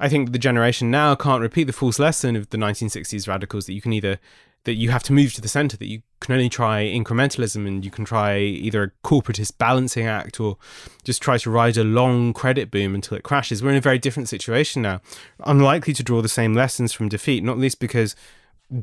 I 0.00 0.08
think 0.08 0.32
the 0.32 0.38
generation 0.38 0.90
now 0.90 1.14
can't 1.14 1.42
repeat 1.42 1.64
the 1.64 1.72
false 1.72 1.98
lesson 1.98 2.36
of 2.36 2.50
the 2.50 2.58
1960s 2.58 3.26
radicals 3.26 3.66
that 3.66 3.74
you 3.74 3.80
can 3.80 3.92
either 3.92 4.18
that 4.64 4.74
you 4.74 4.90
have 4.90 5.02
to 5.04 5.12
move 5.12 5.32
to 5.32 5.40
the 5.40 5.48
center, 5.48 5.76
that 5.76 5.86
you 5.86 6.02
can 6.20 6.34
only 6.34 6.48
try 6.48 6.82
incrementalism 6.82 7.66
and 7.66 7.84
you 7.84 7.90
can 7.90 8.04
try 8.04 8.38
either 8.38 8.82
a 8.82 8.90
corporatist 9.06 9.56
balancing 9.56 10.06
act 10.06 10.40
or 10.40 10.58
just 11.04 11.22
try 11.22 11.38
to 11.38 11.50
ride 11.50 11.76
a 11.76 11.84
long 11.84 12.34
credit 12.34 12.70
boom 12.70 12.94
until 12.94 13.16
it 13.16 13.22
crashes. 13.22 13.62
We're 13.62 13.70
in 13.70 13.76
a 13.76 13.80
very 13.80 13.98
different 13.98 14.28
situation 14.28 14.82
now. 14.82 15.00
Unlikely 15.44 15.94
to 15.94 16.02
draw 16.02 16.20
the 16.20 16.28
same 16.28 16.54
lessons 16.54 16.92
from 16.92 17.08
defeat, 17.08 17.42
not 17.42 17.56
least 17.56 17.80
because 17.80 18.14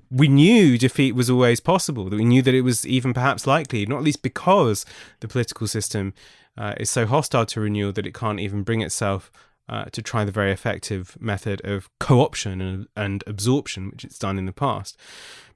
we 0.10 0.28
knew 0.28 0.78
defeat 0.78 1.14
was 1.14 1.30
always 1.30 1.60
possible, 1.60 2.10
that 2.10 2.16
we 2.16 2.26
knew 2.26 2.42
that 2.42 2.56
it 2.56 2.62
was 2.62 2.88
even 2.88 3.14
perhaps 3.14 3.46
likely, 3.46 3.86
not 3.86 4.02
least 4.02 4.24
because 4.24 4.86
the 5.20 5.28
political 5.28 5.68
system 5.68 6.14
uh, 6.58 6.74
is 6.78 6.90
so 6.90 7.06
hostile 7.06 7.46
to 7.46 7.60
renewal 7.60 7.92
that 7.92 8.08
it 8.08 8.14
can't 8.14 8.40
even 8.40 8.64
bring 8.64 8.82
itself 8.82 9.32
uh, 9.68 9.86
to 9.86 10.02
try 10.02 10.24
the 10.24 10.32
very 10.32 10.52
effective 10.52 11.18
method 11.20 11.62
of 11.66 11.90
co 12.00 12.22
option 12.22 12.62
and, 12.62 12.88
and 12.96 13.24
absorption, 13.28 13.90
which 13.90 14.04
it's 14.04 14.20
done 14.20 14.38
in 14.38 14.46
the 14.46 14.54
past. 14.54 14.98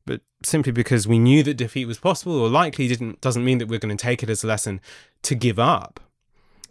But 0.05 0.21
simply 0.43 0.71
because 0.71 1.07
we 1.07 1.19
knew 1.19 1.43
that 1.43 1.55
defeat 1.55 1.85
was 1.85 1.99
possible 1.99 2.39
or 2.39 2.49
likely 2.49 2.87
didn't, 2.87 3.21
doesn't 3.21 3.45
mean 3.45 3.59
that 3.59 3.67
we're 3.67 3.79
going 3.79 3.95
to 3.95 4.01
take 4.01 4.23
it 4.23 4.29
as 4.29 4.43
a 4.43 4.47
lesson 4.47 4.81
to 5.23 5.35
give 5.35 5.59
up. 5.59 5.99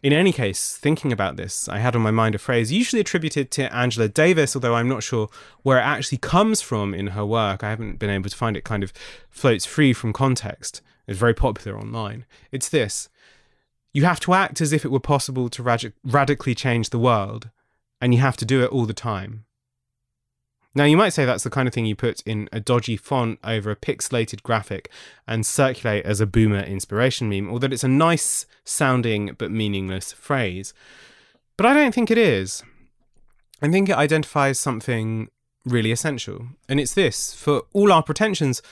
In 0.01 0.13
any 0.13 0.33
case, 0.33 0.77
thinking 0.77 1.13
about 1.13 1.37
this, 1.37 1.69
I 1.69 1.79
had 1.79 1.97
on 1.97 2.03
my 2.03 2.13
mind 2.13 2.37
a 2.37 2.39
phrase 2.39 2.71
usually 2.71 3.01
attributed 3.01 3.51
to 3.53 3.75
Angela 3.75 4.09
Davis, 4.09 4.55
although 4.55 4.77
I'm 4.77 4.89
not 4.89 5.03
sure 5.03 5.29
where 5.63 5.79
it 5.79 5.83
actually 5.83 6.19
comes 6.19 6.61
from 6.61 6.95
in 6.95 7.09
her 7.09 7.27
work. 7.27 7.65
I 7.65 7.71
haven't 7.71 7.99
been 7.99 8.11
able 8.11 8.31
to 8.31 8.37
find 8.37 8.57
it, 8.57 8.63
kind 8.63 8.85
of 8.85 8.93
floats 9.29 9.67
free 9.67 9.93
from 9.93 10.13
context. 10.13 10.83
It's 11.09 11.19
very 11.19 11.35
popular 11.35 11.77
online. 11.77 12.27
It's 12.53 12.69
this 12.69 13.09
you 13.93 14.05
have 14.05 14.21
to 14.21 14.35
act 14.35 14.61
as 14.61 14.73
if 14.73 14.85
it 14.85 14.91
were 14.91 15.01
possible 15.01 15.49
to 15.49 15.63
rad- 15.63 15.93
radically 16.05 16.55
change 16.55 16.91
the 16.91 16.99
world, 16.99 17.51
and 18.01 18.15
you 18.15 18.21
have 18.21 18.37
to 18.39 18.45
do 18.45 18.63
it 18.63 18.71
all 18.71 18.87
the 18.87 18.95
time. 18.95 19.45
Now, 20.75 20.85
you 20.85 20.97
might 20.97 21.09
say 21.09 21.25
that's 21.25 21.45
the 21.45 21.51
kind 21.51 21.67
of 21.67 21.75
thing 21.75 21.87
you 21.87 21.97
put 21.97 22.21
in 22.21 22.49
a 22.53 22.61
dodgy 22.61 22.97
font 22.97 23.41
over 23.43 23.71
a 23.71 23.77
pixelated 23.77 24.43
graphic 24.43 24.91
and 25.27 25.45
circulate 25.45 26.05
as 26.05 26.21
a 26.21 26.27
boomer 26.27 26.61
inspiration 26.61 27.29
meme, 27.29 27.51
or 27.51 27.59
that 27.59 27.73
it's 27.73 27.85
a 27.85 27.89
nice 27.89 28.47
sounding 28.65 29.35
but 29.39 29.51
meaningless 29.51 30.13
phrase. 30.13 30.73
But 31.57 31.67
I 31.67 31.75
don't 31.75 31.95
think 31.95 32.11
it 32.11 32.19
is. 32.19 32.63
I 33.61 33.69
think 33.69 33.89
it 33.89 33.97
identifies 33.97 34.61
something 34.61 35.31
really 35.65 35.91
essential. 35.91 36.47
And 36.69 36.79
it's 36.79 36.95
this 36.95 37.35
for 37.35 37.63
all 37.73 37.93
our 37.93 38.03
pretensions, 38.03 38.63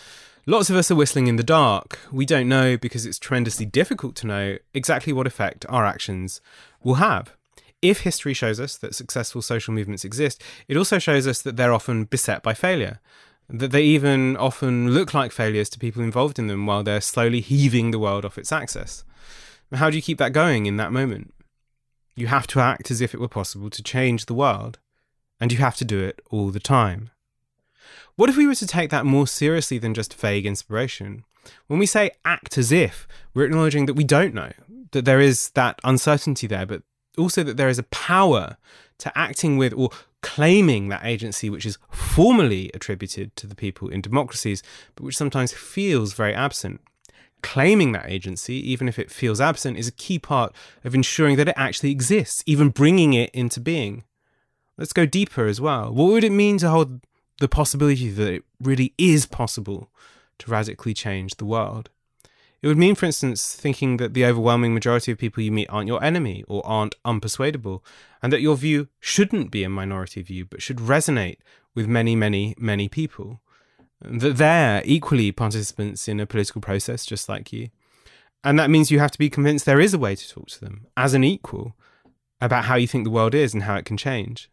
lots 0.47 0.71
of 0.71 0.77
us 0.77 0.91
are 0.91 0.97
whistling 0.97 1.27
in 1.27 1.37
the 1.37 1.43
dark. 1.43 1.99
We 2.11 2.25
don't 2.25 2.49
know, 2.49 2.77
because 2.77 3.05
it's 3.05 3.19
tremendously 3.19 3.67
difficult 3.67 4.17
to 4.17 4.27
know, 4.27 4.59
exactly 4.73 5.13
what 5.13 5.27
effect 5.27 5.67
our 5.69 5.85
actions 5.85 6.41
will 6.83 6.95
have 6.95 7.37
if 7.83 8.01
history 8.01 8.35
shows 8.35 8.59
us 8.61 8.77
that 8.79 8.95
successful 8.95 9.43
social 9.43 9.75
movements 9.75 10.05
exist, 10.05 10.43
it 10.69 10.77
also 10.77 10.99
shows 10.99 11.27
us 11.27 11.43
that 11.43 11.57
they're 11.57 11.73
often 11.73 12.05
beset 12.05 12.43
by 12.43 12.55
failure. 12.55 13.01
That 13.49 13.71
they 13.71 13.83
even 13.83 14.37
often 14.37 14.91
look 14.91 15.15
like 15.15 15.31
failures 15.31 15.69
to 15.71 15.79
people 15.79 16.03
involved 16.03 16.39
in 16.39 16.49
them 16.49 16.67
while 16.67 16.83
they're 16.83 17.01
slowly 17.01 17.41
heaving 17.41 17.91
the 17.91 17.99
world 17.99 18.25
off 18.25 18.39
its 18.39 18.51
axis. 18.51 19.05
How 19.73 19.91
do 19.91 19.97
you 19.97 20.03
keep 20.03 20.19
that 20.19 20.33
going 20.33 20.67
in 20.67 20.77
that 20.79 20.93
moment? 20.93 21.33
You 22.17 22.29
have 22.29 22.47
to 22.49 22.61
act 22.61 22.91
as 22.91 23.01
if 23.01 23.15
it 23.15 23.21
were 23.21 23.29
possible 23.29 23.71
to 23.71 23.83
change 23.83 24.27
the 24.27 24.35
world, 24.35 24.79
and 25.39 25.53
you 25.53 25.59
have 25.59 25.77
to 25.77 25.85
do 25.85 26.03
it 26.03 26.21
all 26.31 26.51
the 26.51 26.61
time. 26.61 27.11
What 28.17 28.31
if 28.31 28.37
we 28.39 28.47
were 28.47 28.55
to 28.55 28.67
take 28.67 28.89
that 28.91 29.05
more 29.05 29.27
seriously 29.27 29.77
than 29.77 29.93
just 29.93 30.15
vague 30.15 30.47
inspiration? 30.47 31.25
When 31.67 31.79
we 31.79 31.85
say 31.85 32.13
act 32.25 32.57
as 32.57 32.73
if, 32.73 33.07
we're 33.35 33.45
acknowledging 33.45 33.85
that 33.87 33.95
we 33.95 34.05
don't 34.05 34.33
know, 34.33 34.53
that 34.93 35.05
there 35.05 35.21
is 35.21 35.51
that 35.51 35.79
uncertainty 35.85 36.47
there, 36.47 36.65
but 36.65 36.83
also 37.19 37.43
that 37.43 37.59
there 37.59 37.69
is 37.69 37.79
a 37.79 37.85
power 37.85 38.57
to 38.99 39.17
acting 39.17 39.59
with 39.59 39.75
or 39.75 39.91
claiming 40.23 40.89
that 40.89 41.05
agency 41.05 41.51
which 41.51 41.67
is 41.67 41.77
formally 41.91 42.71
attributed 42.73 43.37
to 43.37 43.47
the 43.47 43.55
people 43.55 43.91
in 43.91 44.01
democracies, 44.01 44.63
but 44.95 45.05
which 45.05 45.17
sometimes 45.17 45.53
feels 45.53 46.15
very 46.15 46.33
absent. 46.35 46.81
Claiming 47.43 47.93
that 47.93 48.09
agency, 48.09 48.55
even 48.55 48.89
if 48.89 48.99
it 48.99 49.11
feels 49.11 49.43
absent, 49.43 49.77
is 49.77 49.89
a 49.89 49.93
key 49.93 50.19
part 50.19 50.55
of 50.85 50.95
ensuring 50.95 51.37
that 51.37 51.49
it 51.49 51.55
actually 51.59 51.91
exists, 51.91 52.43
even 52.47 52.71
bringing 52.71 53.13
it 53.13 53.29
into 53.35 53.61
being. 53.61 54.05
Let's 54.79 54.95
go 54.95 55.05
deeper 55.05 55.45
as 55.45 55.61
well. 55.61 55.93
What 55.93 56.07
would 56.07 56.25
it 56.25 56.33
mean 56.33 56.57
to 56.59 56.71
hold 56.71 57.03
the 57.39 57.49
possibility 57.49 58.11
that 58.11 58.33
it 58.33 58.45
really 58.61 58.95
is 58.99 59.27
possible 59.27 59.91
to 60.39 60.51
radically 60.51 60.95
change 60.95 61.37
the 61.37 61.45
world? 61.45 61.91
It 62.63 62.69
would 62.69 62.79
mean, 62.79 62.95
for 62.95 63.07
instance, 63.07 63.55
thinking 63.55 63.99
that 63.99 64.15
the 64.15 64.25
overwhelming 64.25 64.75
majority 64.75 65.13
of 65.13 65.19
people 65.19 65.43
you 65.43 65.53
meet 65.53 65.69
aren't 65.69 65.89
your 65.89 66.03
enemy 66.03 66.43
or 66.49 66.67
aren't 66.67 67.01
unpersuadable, 67.05 67.83
and 68.23 68.33
that 68.33 68.41
your 68.41 68.57
view 68.57 68.89
shouldn't 68.99 69.51
be 69.51 69.63
a 69.63 69.69
minority 69.69 70.23
view, 70.23 70.47
but 70.47 70.63
should 70.63 70.79
resonate 70.79 71.37
with 71.75 71.87
many, 71.87 72.17
many, 72.17 72.55
many 72.59 72.89
people. 72.89 73.41
That 74.01 74.39
they're 74.39 74.83
equally 74.85 75.33
participants 75.33 76.09
in 76.09 76.19
a 76.19 76.27
political 76.27 76.61
process 76.61 77.07
just 77.07 77.29
like 77.29 77.53
you. 77.53 77.69
And 78.43 78.59
that 78.59 78.71
means 78.71 78.91
you 78.91 78.99
have 78.99 79.11
to 79.11 79.19
be 79.19 79.31
convinced 79.31 79.65
there 79.65 79.81
is 79.81 79.95
a 79.95 79.99
way 79.99 80.15
to 80.15 80.29
talk 80.29 80.49
to 80.49 80.61
them 80.61 80.87
as 80.97 81.15
an 81.15 81.25
equal 81.25 81.75
about 82.41 82.67
how 82.67 82.77
you 82.77 82.87
think 82.87 83.05
the 83.05 83.11
world 83.11 83.35
is 83.35 83.55
and 83.55 83.63
how 83.65 83.77
it 83.77 83.85
can 83.85 83.97
change. 83.97 84.51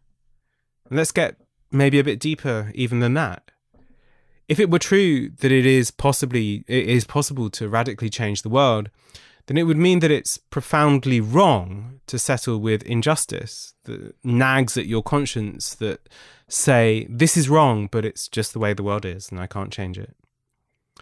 And 0.90 0.98
let's 0.98 1.12
get 1.12 1.38
maybe 1.74 2.00
a 2.00 2.04
bit 2.04 2.20
deeper 2.20 2.72
even 2.74 3.00
than 3.00 3.14
that 3.16 3.52
if 4.48 4.60
it 4.60 4.70
were 4.70 4.80
true 4.80 5.30
that 5.30 5.52
it 5.52 5.66
is 5.66 5.92
possibly 5.92 6.64
it 6.68 6.88
is 6.88 7.06
possible 7.06 7.50
to 7.52 7.70
radically 7.70 8.10
change 8.10 8.42
the 8.42 8.50
world, 8.50 8.90
then 9.48 9.58
it 9.58 9.64
would 9.64 9.78
mean 9.78 10.00
that 10.00 10.12
it's 10.12 10.38
profoundly 10.38 11.20
wrong 11.20 12.00
to 12.08 12.20
settle 12.20 12.60
with 12.60 12.84
injustice 12.84 13.74
that 13.86 14.16
nags 14.24 14.78
at 14.78 14.86
your 14.86 15.04
conscience 15.04 15.74
that 15.76 16.08
say 16.48 17.08
this 17.10 17.36
is 17.36 17.50
wrong, 17.50 17.88
but 17.92 18.06
it's 18.06 18.28
just 18.28 18.54
the 18.54 18.60
way 18.60 18.74
the 18.74 18.84
world 18.84 19.06
is 19.06 19.30
and 19.30 19.40
I 19.40 19.48
can't 19.48 19.74
change 19.74 19.98
it. 19.98 20.16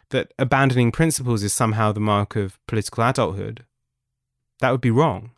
That 0.09 0.33
abandoning 0.39 0.91
principles 0.91 1.43
is 1.43 1.53
somehow 1.53 1.91
the 1.91 1.99
mark 1.99 2.35
of 2.35 2.57
political 2.67 3.03
adulthood. 3.03 3.65
That 4.59 4.71
would 4.71 4.81
be 4.81 4.91
wrong. 4.91 5.31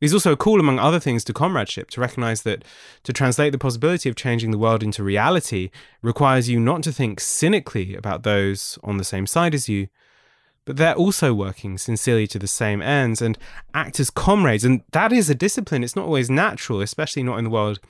It 0.00 0.06
is 0.06 0.14
also 0.14 0.32
a 0.32 0.36
call, 0.36 0.60
among 0.60 0.78
other 0.78 1.00
things, 1.00 1.24
to 1.24 1.32
comradeship, 1.32 1.90
to 1.90 2.00
recognize 2.00 2.42
that 2.42 2.64
to 3.02 3.12
translate 3.12 3.52
the 3.52 3.58
possibility 3.58 4.08
of 4.08 4.16
changing 4.16 4.50
the 4.50 4.58
world 4.58 4.82
into 4.82 5.02
reality 5.02 5.70
requires 6.02 6.48
you 6.48 6.60
not 6.60 6.82
to 6.84 6.92
think 6.92 7.20
cynically 7.20 7.94
about 7.94 8.22
those 8.22 8.78
on 8.84 8.96
the 8.96 9.04
same 9.04 9.26
side 9.26 9.54
as 9.54 9.68
you, 9.68 9.88
but 10.64 10.76
they're 10.76 10.94
also 10.94 11.32
working 11.32 11.78
sincerely 11.78 12.26
to 12.28 12.38
the 12.38 12.46
same 12.46 12.82
ends 12.82 13.22
and 13.22 13.38
act 13.74 13.98
as 13.98 14.10
comrades. 14.10 14.64
And 14.64 14.82
that 14.92 15.12
is 15.12 15.30
a 15.30 15.34
discipline. 15.34 15.82
It's 15.82 15.96
not 15.96 16.04
always 16.04 16.30
natural, 16.30 16.80
especially 16.80 17.22
not 17.22 17.38
in 17.38 17.44
the 17.44 17.50
world 17.50 17.80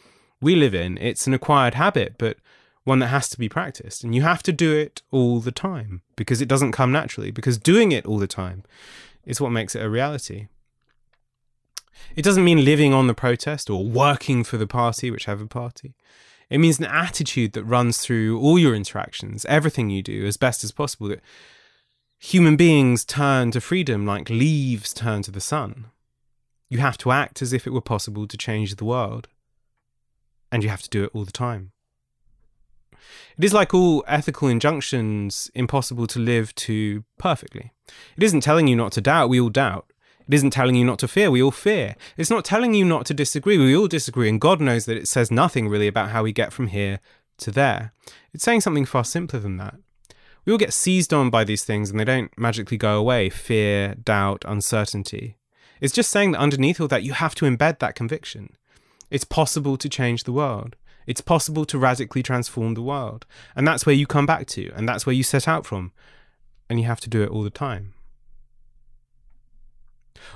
we 0.41 0.55
live 0.55 0.75
in. 0.75 0.97
It's 0.99 1.27
an 1.27 1.35
acquired 1.35 1.75
habit, 1.75 2.15
but 2.19 2.39
one 2.85 3.01
that 3.01 3.09
has 3.09 3.29
to 3.31 3.39
be 3.39 3.49
practiced. 3.49 4.05
And 4.05 4.15
you 4.15 4.23
have 4.23 4.43
to 4.45 4.53
do 4.53 4.75
it 4.75 5.03
all 5.11 5.41
the 5.41 5.53
time 5.53 6.03
because 6.17 6.41
it 6.41 6.49
doesn't 6.49 6.73
come 6.73 6.93
naturally, 6.93 7.31
because 7.31 7.59
doing 7.59 7.93
it 7.93 8.07
all 8.07 8.19
the 8.19 8.27
time 8.27 8.63
is 9.27 9.41
what 9.41 9.51
makes 9.51 9.75
it 9.75 9.83
a 9.83 9.91
reality. 9.91 10.47
It 12.17 12.23
doesn't 12.23 12.45
mean 12.45 12.65
living 12.65 12.93
on 12.93 13.07
the 13.07 13.15
protest 13.15 13.71
or 13.71 13.85
working 13.85 14.45
for 14.45 14.57
the 14.57 14.67
party, 14.67 15.11
whichever 15.11 15.47
party. 15.47 15.95
It 16.51 16.59
means 16.59 16.79
an 16.79 16.87
attitude 16.87 17.53
that 17.53 17.65
runs 17.65 17.99
through 17.99 18.41
all 18.41 18.59
your 18.59 18.75
interactions, 18.75 19.45
everything 19.47 19.91
you 19.91 20.03
do, 20.03 20.27
as 20.27 20.37
best 20.37 20.65
as 20.65 20.73
possible. 20.73 21.09
That 21.09 21.21
human 22.19 22.57
beings 22.57 23.05
turn 23.05 23.51
to 23.53 23.61
freedom 23.61 24.07
like 24.07 24.31
leaves 24.31 24.93
turn 24.95 25.23
to 25.23 25.31
the 25.31 25.41
sun. 25.41 25.87
You 26.71 26.79
have 26.79 26.99
to 26.99 27.11
act 27.11 27.43
as 27.43 27.53
if 27.53 27.67
it 27.67 27.73
were 27.73 27.81
possible 27.81 28.27
to 28.27 28.37
change 28.37 28.75
the 28.75 28.85
world. 28.85 29.29
And 30.51 30.63
you 30.63 30.71
have 30.71 30.83
to 30.83 30.89
do 30.89 31.05
it 31.05 31.11
all 31.13 31.25
the 31.25 31.33
time. 31.33 31.73
It 33.37 33.45
is 33.45 33.53
like 33.53 33.73
all 33.73 34.05
ethical 34.09 34.49
injunctions 34.49 35.51
impossible 35.55 36.07
to 36.09 36.19
live 36.19 36.55
to 36.57 37.05
perfectly. 37.19 37.73
It 38.17 38.23
isn't 38.23 38.41
telling 38.41 38.67
you 38.67 38.77
not 38.77 38.93
to 38.93 39.01
doubt, 39.01 39.29
we 39.29 39.41
all 39.41 39.51
doubt. 39.51 39.93
It 40.29 40.35
isn't 40.35 40.51
telling 40.51 40.75
you 40.75 40.85
not 40.85 40.99
to 41.01 41.09
fear, 41.09 41.31
we 41.31 41.43
all 41.43 41.51
fear. 41.51 41.97
It's 42.17 42.31
not 42.31 42.45
telling 42.45 42.75
you 42.75 42.85
not 42.85 43.07
to 43.07 43.15
disagree, 43.15 43.57
we 43.57 43.75
all 43.75 43.89
disagree, 43.89 44.29
and 44.29 44.41
God 44.41 44.61
knows 44.61 44.85
that 44.85 44.99
it 44.99 45.09
says 45.09 45.31
nothing 45.31 45.69
really 45.69 45.89
about 45.89 46.11
how 46.11 46.23
we 46.23 46.33
get 46.33 46.53
from 46.53 46.69
here 46.69 47.01
to 47.39 47.51
there. 47.51 47.93
It's 48.35 48.45
saying 48.45 48.61
something 48.61 48.85
far 48.85 49.05
simpler 49.05 49.41
than 49.41 49.57
that. 49.57 49.77
We 50.45 50.53
all 50.53 50.59
get 50.59 50.73
seized 50.73 51.13
on 51.13 51.31
by 51.31 51.45
these 51.45 51.65
things 51.65 51.91
and 51.91 52.01
they 52.01 52.05
don't 52.05 52.37
magically 52.39 52.77
go 52.77 52.99
away 52.99 53.29
fear, 53.29 53.95
doubt, 53.95 54.45
uncertainty. 54.47 55.37
It's 55.81 55.93
just 55.93 56.11
saying 56.11 56.33
that 56.33 56.41
underneath 56.41 56.81
all 56.81 56.89
that, 56.89 57.03
you 57.03 57.13
have 57.13 57.35
to 57.37 57.45
embed 57.45 57.79
that 57.79 57.95
conviction. 57.95 58.57
It's 59.11 59.25
possible 59.25 59.77
to 59.77 59.89
change 59.89 60.25
the 60.25 60.33
world. 60.33 60.77
It's 61.07 61.21
possible 61.21 61.65
to 61.67 61.79
radically 61.79 62.23
transform 62.23 62.75
the 62.75 62.83
world. 62.83 63.25
And 63.57 63.67
that's 63.67 63.87
where 63.87 63.95
you 63.95 64.07
come 64.07 64.27
back 64.27 64.47
to, 64.49 64.71
and 64.75 64.89
that's 64.89 65.07
where 65.07 65.15
you 65.15 65.23
set 65.23 65.49
out 65.49 65.65
from. 65.65 65.93
And 66.69 66.79
you 66.79 66.87
have 66.87 67.01
to 67.01 67.11
do 67.11 67.23
it 67.23 67.31
all 67.31 67.43
the 67.43 67.51
time. 67.51 67.95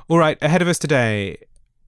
All 0.09 0.18
right, 0.18 0.38
ahead 0.42 0.62
of 0.62 0.68
us 0.68 0.79
today, 0.79 1.38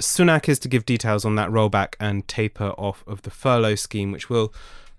Sunak 0.01 0.49
is 0.49 0.59
to 0.61 0.69
give 0.69 0.87
details 0.87 1.25
on 1.25 1.35
that 1.37 1.51
rollback 1.51 1.95
and 2.01 2.27
taper 2.27 2.71
off 2.71 3.05
of 3.07 3.23
the 3.23 3.31
furlough 3.31 3.75
scheme, 3.75 4.13
which 4.13 4.29
will, 4.29 4.53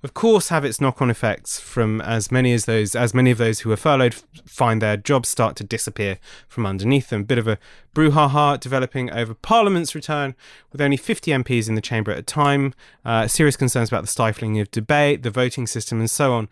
of 0.04 0.14
course, 0.14 0.50
have 0.50 0.64
its 0.64 0.80
knock-on 0.80 1.10
effects 1.10 1.60
from 1.60 2.00
as 2.02 2.32
many 2.32 2.54
as 2.54 2.66
those 2.66 2.96
as 2.96 3.14
many 3.14 3.32
of 3.32 3.38
those 3.38 3.62
who 3.62 3.72
are 3.72 3.78
furloughed 3.78 4.16
find 4.46 4.82
their 4.82 4.98
jobs 4.98 5.30
start 5.30 5.56
to 5.58 5.64
disappear 5.64 6.18
from 6.48 6.66
underneath 6.66 7.10
them. 7.10 7.24
Bit 7.24 7.38
of 7.38 7.48
a 7.48 7.58
brouhaha 7.94 8.60
developing 8.60 9.12
over 9.12 9.34
Parliament's 9.34 9.96
return, 9.96 10.36
with 10.72 10.82
only 10.82 10.98
50 10.98 11.32
MPs 11.32 11.68
in 11.68 11.76
the 11.76 11.82
chamber 11.82 12.12
at 12.12 12.20
a 12.20 12.24
time. 12.24 12.74
Uh, 13.04 13.28
serious 13.28 13.58
concerns 13.58 13.90
about 13.90 14.02
the 14.02 14.08
stifling 14.08 14.60
of 14.60 14.72
debate, 14.72 15.24
the 15.24 15.32
voting 15.32 15.68
system, 15.68 16.00
and 16.00 16.10
so 16.10 16.34
on. 16.34 16.48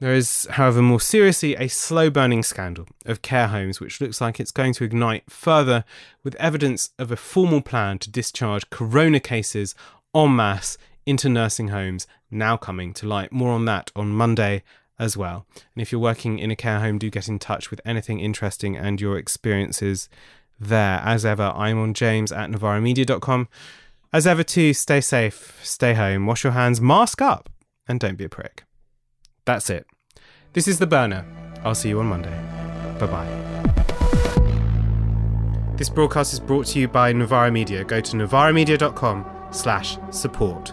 There 0.00 0.14
is, 0.14 0.48
however, 0.52 0.80
more 0.80 1.00
seriously, 1.00 1.54
a 1.56 1.68
slow 1.68 2.08
burning 2.08 2.42
scandal 2.42 2.86
of 3.04 3.20
care 3.20 3.48
homes, 3.48 3.80
which 3.80 4.00
looks 4.00 4.18
like 4.18 4.40
it's 4.40 4.50
going 4.50 4.72
to 4.74 4.84
ignite 4.84 5.30
further 5.30 5.84
with 6.24 6.34
evidence 6.36 6.90
of 6.98 7.12
a 7.12 7.16
formal 7.16 7.60
plan 7.60 7.98
to 7.98 8.10
discharge 8.10 8.70
corona 8.70 9.20
cases 9.20 9.74
en 10.16 10.34
masse 10.34 10.78
into 11.04 11.28
nursing 11.28 11.68
homes 11.68 12.06
now 12.30 12.56
coming 12.56 12.94
to 12.94 13.06
light. 13.06 13.30
More 13.30 13.52
on 13.52 13.66
that 13.66 13.90
on 13.94 14.08
Monday 14.08 14.62
as 14.98 15.18
well. 15.18 15.46
And 15.74 15.82
if 15.82 15.92
you're 15.92 16.00
working 16.00 16.38
in 16.38 16.50
a 16.50 16.56
care 16.56 16.80
home, 16.80 16.96
do 16.96 17.10
get 17.10 17.28
in 17.28 17.38
touch 17.38 17.70
with 17.70 17.82
anything 17.84 18.20
interesting 18.20 18.78
and 18.78 19.02
your 19.02 19.18
experiences 19.18 20.08
there. 20.58 21.02
As 21.04 21.26
ever, 21.26 21.52
I'm 21.54 21.78
on 21.78 21.92
james 21.92 22.32
at 22.32 22.48
novaramedia.com. 22.48 23.48
As 24.14 24.26
ever, 24.26 24.42
too, 24.44 24.72
stay 24.72 25.02
safe, 25.02 25.60
stay 25.62 25.92
home, 25.92 26.24
wash 26.24 26.42
your 26.42 26.54
hands, 26.54 26.80
mask 26.80 27.20
up, 27.20 27.50
and 27.86 28.00
don't 28.00 28.16
be 28.16 28.24
a 28.24 28.30
prick. 28.30 28.64
That's 29.50 29.68
it. 29.68 29.84
This 30.52 30.68
is 30.68 30.78
The 30.78 30.86
Burner. 30.86 31.26
I'll 31.64 31.74
see 31.74 31.88
you 31.88 31.98
on 31.98 32.06
Monday. 32.06 32.30
Bye 33.00 33.06
bye. 33.06 33.26
This 35.76 35.88
broadcast 35.88 36.32
is 36.32 36.38
brought 36.38 36.66
to 36.66 36.78
you 36.78 36.86
by 36.86 37.12
Novara 37.12 37.50
Media. 37.50 37.82
Go 37.82 38.00
to 38.00 38.16
novaramedia.com 38.16 39.48
slash 39.50 39.98
support. 40.12 40.72